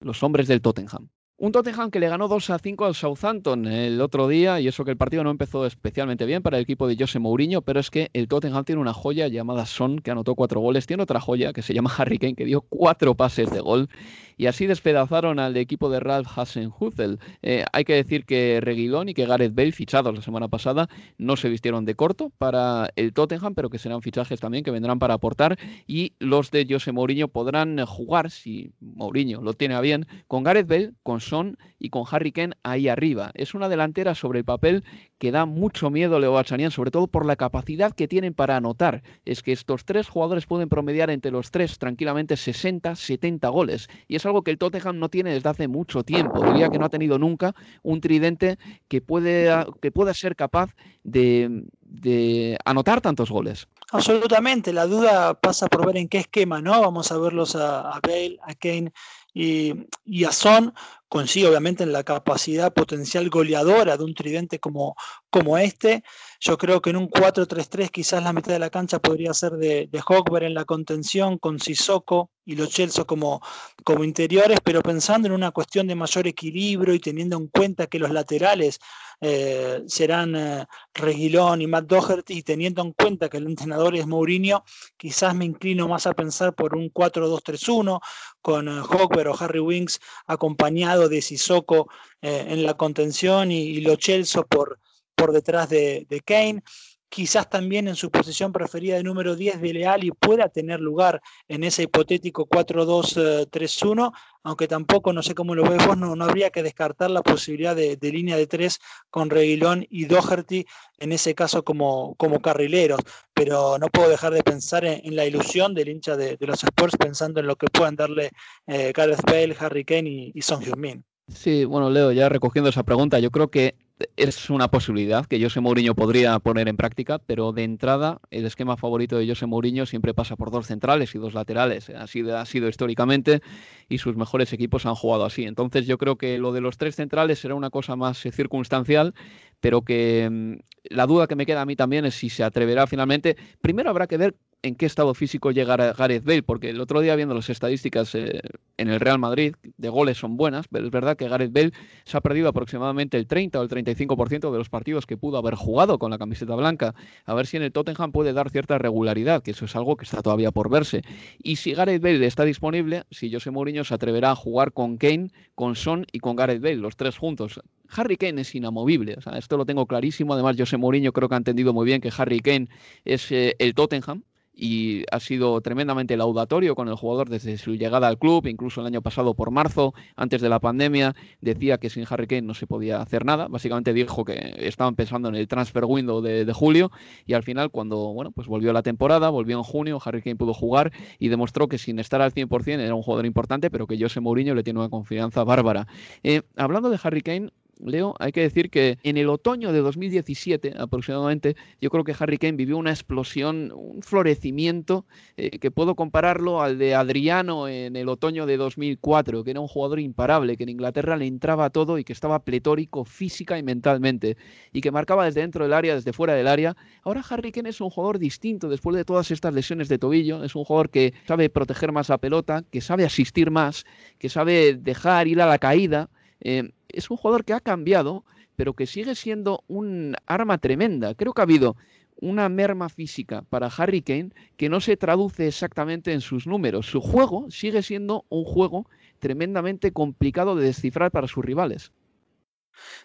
[0.00, 1.08] los hombres del Tottenham.
[1.38, 4.86] Un Tottenham que le ganó 2 a 5 al Southampton el otro día, y eso
[4.86, 7.90] que el partido no empezó especialmente bien para el equipo de Jose Mourinho, pero es
[7.90, 11.52] que el Tottenham tiene una joya llamada Son, que anotó cuatro goles, tiene otra joya
[11.52, 13.90] que se llama Harry Kane, que dio cuatro pases de gol,
[14.38, 17.18] y así despedazaron al equipo de Ralph Hasenhutel.
[17.42, 21.36] Eh, hay que decir que Reguilón y que Gareth Bale, fichados la semana pasada, no
[21.36, 25.12] se vistieron de corto para el Tottenham, pero que serán fichajes también que vendrán para
[25.12, 30.42] aportar, y los de Jose Mourinho podrán jugar, si Mourinho lo tiene a bien, con
[30.42, 33.30] Gareth Bale, con Son y con Harry Kane ahí arriba.
[33.34, 34.84] Es una delantera sobre el papel
[35.18, 38.56] que da mucho miedo a Leo Bachanian, sobre todo por la capacidad que tienen para
[38.56, 39.02] anotar.
[39.24, 43.88] Es que estos tres jugadores pueden promediar entre los tres tranquilamente 60, 70 goles.
[44.08, 46.42] Y es algo que el Tottenham no tiene desde hace mucho tiempo.
[46.44, 48.58] Diría que no ha tenido nunca un tridente
[48.88, 49.50] que, puede,
[49.80, 53.68] que pueda ser capaz de, anotar tantos goles.
[53.92, 56.80] Absolutamente, la duda pasa por ver en qué esquema, ¿no?
[56.80, 58.92] Vamos a verlos a, a Bale, a Kane
[59.32, 59.72] y,
[60.04, 60.74] y a Son
[61.08, 64.96] coincide obviamente en la capacidad potencial goleadora de un tridente como,
[65.30, 66.02] como este.
[66.40, 69.88] Yo creo que en un 4-3-3 quizás la mitad de la cancha podría ser de,
[69.90, 70.02] de
[70.40, 73.42] en la contención, con Sissoko y Lo Celso como,
[73.84, 77.98] como interiores, pero pensando en una cuestión de mayor equilibrio y teniendo en cuenta que
[77.98, 78.78] los laterales
[79.20, 84.06] eh, serán eh, Reguilón y Matt Doherty, y teniendo en cuenta que el entrenador es
[84.06, 84.62] Mourinho,
[84.96, 88.00] quizás me inclino más a pensar por un 4-2-3-1
[88.42, 91.88] con eh, o Harry Winks acompañado de Sissoko
[92.22, 94.78] eh, en la contención y, y Lo Celso por,
[95.14, 96.62] por detrás de, de Kane
[97.08, 101.64] quizás también en su posición preferida de número 10 de Leali pueda tener lugar en
[101.64, 106.62] ese hipotético 4-2-3-1, aunque tampoco, no sé cómo lo ves vos, no, no habría que
[106.62, 108.78] descartar la posibilidad de, línea de 3
[109.10, 110.66] con Reguilón y Doherty,
[110.98, 113.00] en ese caso como, como carrileros,
[113.34, 117.40] pero no puedo dejar de pensar en, la ilusión del hincha de, los Spurs pensando
[117.40, 118.30] en lo que puedan darle
[118.66, 121.04] eh, Gareth Bale, Harry Kane y, y Son Heung-min.
[121.28, 123.74] Sí, bueno, Leo, ya recogiendo esa pregunta, yo creo que
[124.16, 128.76] es una posibilidad que José Mourinho podría poner en práctica, pero de entrada el esquema
[128.76, 131.88] favorito de José Mourinho siempre pasa por dos centrales y dos laterales.
[131.90, 133.40] Así ha sido históricamente
[133.88, 135.44] y sus mejores equipos han jugado así.
[135.44, 139.14] Entonces yo creo que lo de los tres centrales será una cosa más eh, circunstancial,
[139.60, 142.86] pero que mm, la duda que me queda a mí también es si se atreverá
[142.86, 143.36] finalmente.
[143.62, 144.36] Primero habrá que ver
[144.66, 148.40] en qué estado físico llega Gareth Bale, porque el otro día viendo las estadísticas eh,
[148.76, 151.72] en el Real Madrid, de goles son buenas, pero es verdad que Gareth Bale
[152.04, 155.54] se ha perdido aproximadamente el 30 o el 35% de los partidos que pudo haber
[155.54, 156.94] jugado con la camiseta blanca.
[157.24, 160.04] A ver si en el Tottenham puede dar cierta regularidad, que eso es algo que
[160.04, 161.02] está todavía por verse.
[161.42, 165.30] Y si Gareth Bale está disponible, si José Mourinho se atreverá a jugar con Kane,
[165.54, 167.60] con Son y con Gareth Bale, los tres juntos.
[167.88, 170.34] Harry Kane es inamovible, esto lo tengo clarísimo.
[170.34, 172.68] Además, José Mourinho creo que ha entendido muy bien que Harry Kane
[173.04, 174.22] es eh, el Tottenham
[174.56, 178.86] y ha sido tremendamente laudatorio con el jugador desde su llegada al club, incluso el
[178.86, 182.66] año pasado por marzo, antes de la pandemia, decía que sin Harry Kane no se
[182.66, 186.90] podía hacer nada, básicamente dijo que estaban pensando en el transfer window de, julio
[187.26, 190.54] y al final cuando bueno, pues volvió la temporada, volvió en junio, Harry Kane pudo
[190.54, 194.20] jugar y demostró que sin estar al 100% era un jugador importante, pero que José
[194.20, 195.86] Mourinho le tiene una confianza bárbara.
[196.22, 197.50] Eh, hablando de Harry Kane,
[197.84, 202.38] Leo, hay que decir que en el otoño de 2017 aproximadamente, yo creo que Harry
[202.38, 205.06] Kane vivió una explosión, un florecimiento
[205.36, 209.68] eh, que puedo compararlo al de Adriano en el otoño de 2004, que era un
[209.68, 214.36] jugador imparable, que en Inglaterra le entraba todo y que estaba pletórico física y mentalmente,
[214.72, 216.76] y que marcaba desde dentro del área, desde fuera del área.
[217.02, 220.54] Ahora Harry Kane es un jugador distinto después de todas estas lesiones de tobillo, es
[220.54, 223.84] un jugador que sabe proteger más la pelota, que sabe asistir más,
[224.18, 226.08] que sabe dejar ir a la caída.
[226.40, 228.24] Eh, es un jugador que ha cambiado,
[228.56, 231.14] pero que sigue siendo un arma tremenda.
[231.14, 231.76] Creo que ha habido
[232.20, 236.86] una merma física para Harry Kane que no se traduce exactamente en sus números.
[236.86, 238.86] Su juego sigue siendo un juego
[239.18, 241.92] tremendamente complicado de descifrar para sus rivales.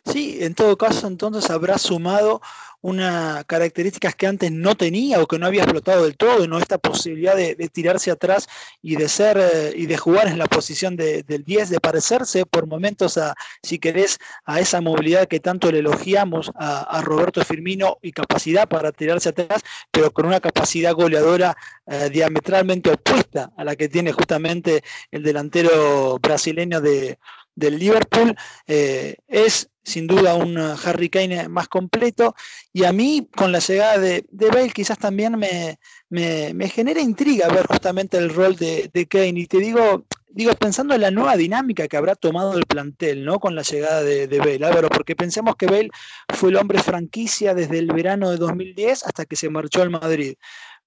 [0.06, 2.42] Sí, en todo caso, entonces habrá sumado
[2.82, 6.58] una características que antes no tenía o que no había explotado del todo, ¿no?
[6.58, 8.48] Esta posibilidad de, tirarse atrás
[8.82, 12.68] y de ser eh, y de jugar en la posición del 10, de parecerse por
[12.68, 18.12] momentos a, si querés, a esa movilidad que tanto le elogiamos a, Roberto Firmino y
[18.12, 19.62] capacidad para tirarse atrás,
[19.92, 21.56] pero con una capacidad goleadora
[21.88, 27.18] eh, diametralmente opuesta a la que tiene justamente el delantero brasileño de,
[27.56, 28.36] del Liverpool.
[28.68, 32.36] Eh, es sin duda un Harry Kane más completo.
[32.74, 35.80] Y a mí, con la llegada de, de Bale, quizás también me,
[36.10, 39.40] me, genera intriga ver justamente el rol de, de, Kane.
[39.40, 43.40] Y te digo, digo, pensando en la nueva dinámica que habrá tomado el plantel, ¿no?
[43.40, 44.66] Con la llegada de, de Bale.
[44.66, 45.90] Álvaro, porque pensemos que Bale
[46.30, 50.36] fue el hombre franquicia desde el verano de 2010 hasta que se marchó al Madrid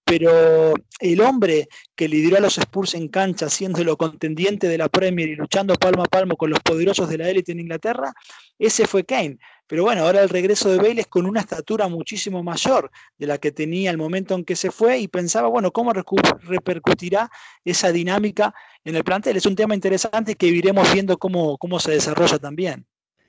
[0.04, 5.28] pero el hombre que lideró a los Spurs en cancha, siéndolo contendiente de la Premier
[5.28, 8.12] y luchando palmo a palmo con los poderosos de la élite en Inglaterra,
[8.58, 9.38] ese fue Kane.
[9.66, 13.38] Pero bueno, ahora el regreso de Bale es con una estatura muchísimo mayor de la
[13.38, 17.30] que tenía el momento en que se fue y pensaba, bueno, ¿cómo repercutirá
[17.64, 19.38] esa dinámica en el plantel?
[19.38, 22.86] Es un tema interesante que iremos viendo cómo, cómo se desarrolla también.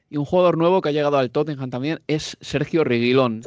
[0.10, 3.42] Y un jugador nuevo que ha llegado al Tottenham también es Sergio Reguilón.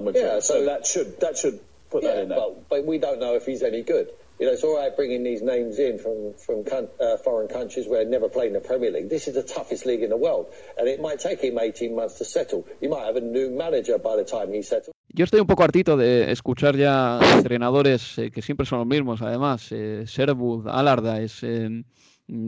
[0.00, 0.22] Madrid.
[0.22, 2.38] Yeah, so that should that should put that in there.
[2.38, 4.08] But, but we don't know if he's any good.
[4.38, 6.64] You know, it's all right bringing these names in from from
[6.98, 9.10] uh, foreign countries where never played in the Premier League.
[9.10, 10.46] This is the toughest league in the world,
[10.78, 12.66] and it might take him 18 months to settle.
[12.80, 14.94] He might have a new manager by the time he settles.
[15.12, 19.20] Yo estoy un poco hartito de escuchar ya entrenadores eh, que siempre son los mismos,
[19.20, 19.70] además.
[19.72, 21.84] Eh, Sherwood, Allardyce, eh,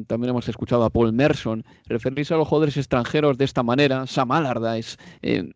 [0.07, 1.65] también hemos escuchado a Paul Merson.
[1.87, 5.51] Referirse a los jugadores extranjeros de esta manera, Sam Allardyce, eh,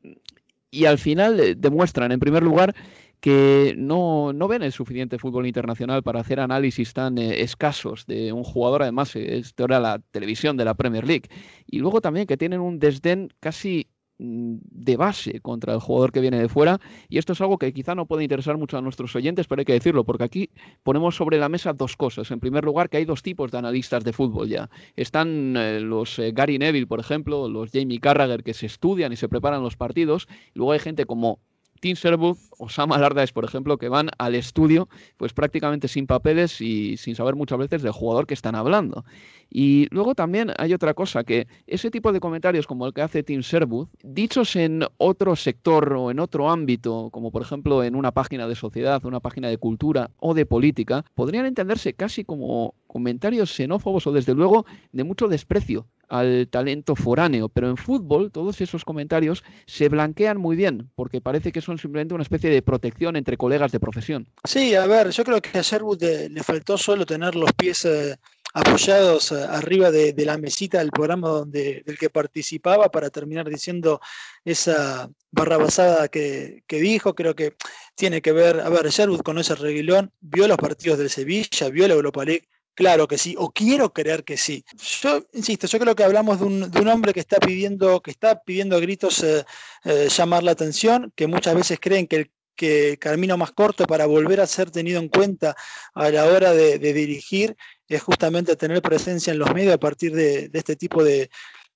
[0.70, 2.74] y al final eh, demuestran, en primer lugar,
[3.20, 8.44] que no, ven el suficiente fútbol internacional para hacer análisis tan eh, escasos de un
[8.44, 11.28] jugador, además, esto era la televisión de la Premier League,
[11.66, 16.20] y luego también que tienen un desdén casi Mm, de base contra el jugador que
[16.20, 19.14] viene de fuera y esto es algo que quizá no puede interesar mucho a nuestros
[19.14, 20.50] oyentes, pero hay que decirlo porque aquí
[20.82, 22.30] ponemos sobre la mesa dos cosas.
[22.30, 24.70] En primer lugar, que hay dos tipos de analistas de fútbol ya.
[24.96, 29.16] Están eh, los eh, Gary Neville, por ejemplo, los Jamie Carragher que se estudian y
[29.16, 30.28] se preparan los partidos.
[30.54, 31.40] Luego hay gente como
[31.80, 36.60] Tim Sherwood o Sam Allardyce, por ejemplo, que van al estudio pues prácticamente sin papeles
[36.60, 39.04] y sin saber muchas veces del jugador que están hablando.
[39.48, 43.22] Y luego también hay otra cosa, que ese tipo de comentarios como el que hace
[43.22, 48.12] Tim Sherwood, dichos en otro sector o en otro ámbito, como por ejemplo en una
[48.12, 53.52] página de sociedad, una página de cultura o de política, podrían entenderse casi como comentarios
[53.52, 58.86] xenófobos o desde luego de mucho desprecio al talento foráneo, pero en fútbol todos esos
[58.86, 63.36] comentarios se blanquean muy bien, porque parece que son simplemente una especie de protección entre
[63.36, 64.26] colegas de profesión.
[64.44, 68.16] Sí, a ver, yo creo que a Sherwood le, faltó solo tener los pies eh,
[68.54, 74.00] apoyados eh, arriba de, la mesita del programa donde, del que participaba para terminar diciendo
[74.42, 77.14] esa barra basada que, que, dijo.
[77.14, 77.56] Creo que
[77.94, 81.86] tiene que ver, a ver, Sherwood conoce a Reguilón, vio los partidos del Sevilla, vio
[81.88, 84.62] la Europa League, Claro que sí, o quiero creer que sí.
[85.00, 88.76] Yo insisto, yo creo que hablamos de un, hombre que está pidiendo, que está pidiendo
[88.76, 89.46] a gritos eh,
[89.84, 94.06] eh, llamar la atención, que muchas veces creen que el que camino más corto para
[94.06, 95.54] volver a ser tenido en cuenta
[95.94, 97.56] a la hora de, dirigir
[97.88, 101.30] es justamente tener presencia en los medios a partir de, este tipo de,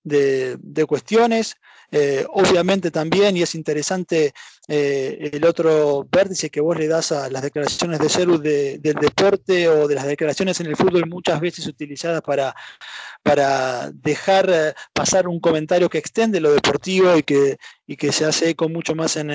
[0.04, 1.56] de cuestiones.
[1.92, 4.32] Eh, obviamente también, y es interesante
[4.68, 9.68] eh, el otro vértice que vos le das a las declaraciones de Cerus del deporte
[9.68, 12.54] o de las declaraciones en el fútbol muchas veces utilizadas para,
[13.22, 18.24] para dejar eh, pasar un comentario que extiende lo deportivo y que, y que se
[18.24, 19.30] hace eco mucho más en,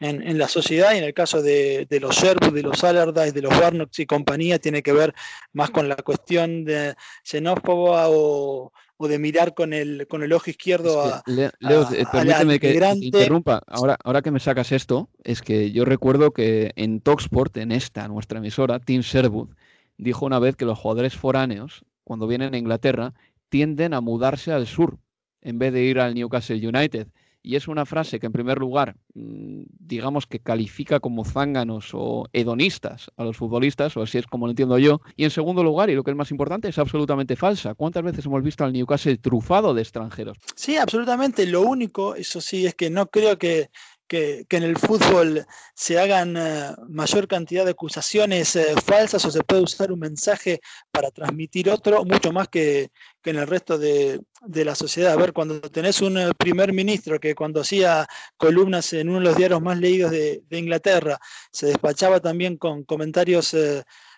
[0.00, 0.94] en, la sociedad.
[0.94, 4.06] Y en el caso de, de los Sherwood, de los Allardyce, de los Warnocks y
[4.06, 5.14] compañía, tiene que ver
[5.52, 8.72] más con la cuestión de xenófoba o
[9.02, 11.50] o de mirar con el, con el ojo izquierdo a, Leo,
[11.90, 13.62] eh, permíteme que interrumpa.
[13.66, 18.06] Ahora, ahora que me sacas esto, es que yo recuerdo que en Talksport, en esta,
[18.08, 19.48] nuestra emisora, Tim Sherwood,
[19.96, 23.14] dijo una vez que los jugadores foráneos, cuando vienen a Inglaterra,
[23.50, 24.98] tienden a mudarse al sur
[25.42, 27.08] en vez de ir al Newcastle United.
[27.42, 32.26] Y es una frase que, en primer lugar, mm, digamos que califica como zánganos o
[32.34, 35.00] hedonistas a los futbolistas, o así es como lo entiendo yo.
[35.16, 37.74] Y en segundo lugar, y lo que es más importante, es absolutamente falsa.
[37.74, 40.36] ¿Cuántas veces hemos visto al Newcastle trufado de extranjeros?
[40.54, 41.46] Sí, absolutamente.
[41.46, 43.70] Lo único, eso sí, es que no creo que
[44.10, 49.44] que, en el fútbol se hagan eh, mayor cantidad de acusaciones eh, falsas o se
[49.44, 52.90] puede usar un mensaje para transmitir otro, mucho más que,
[53.24, 55.12] en el resto de, la sociedad.
[55.12, 58.04] A ver, cuando tenés un eh, primer ministro que cuando hacía
[58.36, 61.16] columnas en uno de los diarios más leídos de, Inglaterra,
[61.52, 63.54] se despachaba también con comentarios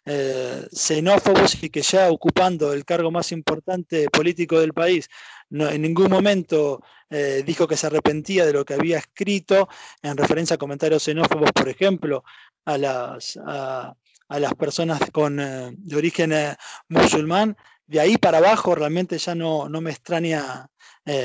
[0.04, 5.08] xenófobos y que ya ocupando el cargo más importante político del país,
[5.50, 9.68] en ningún momento eh, dijo que se arrepentía de lo que había escrito
[10.00, 12.24] en referencia a comentarios xenófobos, por ejemplo,
[12.64, 13.94] a las, a,
[14.28, 16.56] las personas con, eh, de origen eh,
[16.88, 17.54] musulmán.
[17.86, 20.66] De ahí para abajo realmente ya no, no me extraña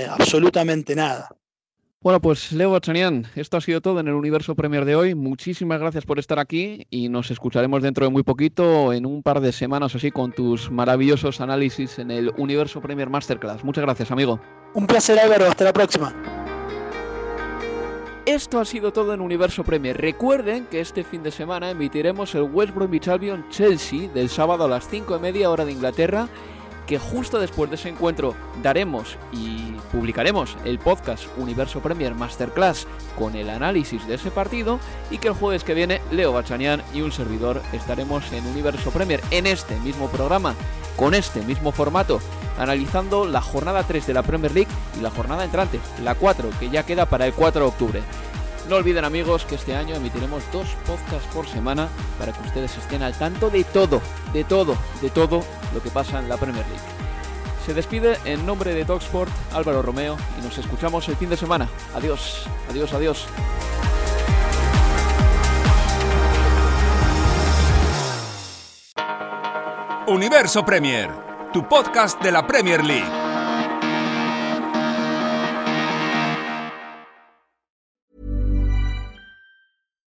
[0.09, 1.29] absolutamente nada.
[1.99, 5.15] Bueno, pues Leo Bachanian, esto ha sido todo en el Universo Premier de hoy.
[5.15, 9.41] Muchísimas gracias por estar aquí y nos escucharemos dentro de muy poquito, en un par
[9.41, 13.63] de semanas así, con tus maravillosos análisis en el Universo Premier Masterclass.
[13.63, 14.39] Muchas gracias, amigo.
[14.75, 15.47] Un placer, Álvaro.
[15.47, 16.13] Hasta la próxima.
[18.27, 19.97] Esto ha sido todo en Universo Premier.
[19.97, 24.67] Recuerden que este fin de semana emitiremos el West Bromwich Albion Chelsea del sábado a
[24.67, 26.29] las 5 y media hora de Inglaterra
[26.87, 28.33] que justo después de ese encuentro
[28.63, 34.79] daremos y publicaremos el podcast Universo Premier Masterclass con el análisis de ese partido
[35.11, 39.21] y que el jueves que viene Leo Bachanian y un servidor estaremos en Universo Premier
[39.31, 40.55] en este mismo programa,
[40.95, 42.19] con este mismo formato,
[42.57, 46.69] analizando la jornada 3 de la Premier League y la jornada entrante, la 4, que
[46.69, 48.03] ya queda para el 4 de octubre.
[48.69, 51.87] No olviden amigos que este año emitiremos dos podcasts por semana
[52.19, 54.01] para que ustedes estén al tanto de todo,
[54.33, 55.41] de todo, de todo
[55.73, 56.83] lo que pasa en la Premier League.
[57.65, 61.69] Se despide en nombre de Talksport Álvaro Romeo y nos escuchamos el fin de semana.
[61.95, 63.27] Adiós, adiós, adiós.
[70.07, 71.09] Universo Premier,
[71.53, 73.26] tu podcast de la Premier League.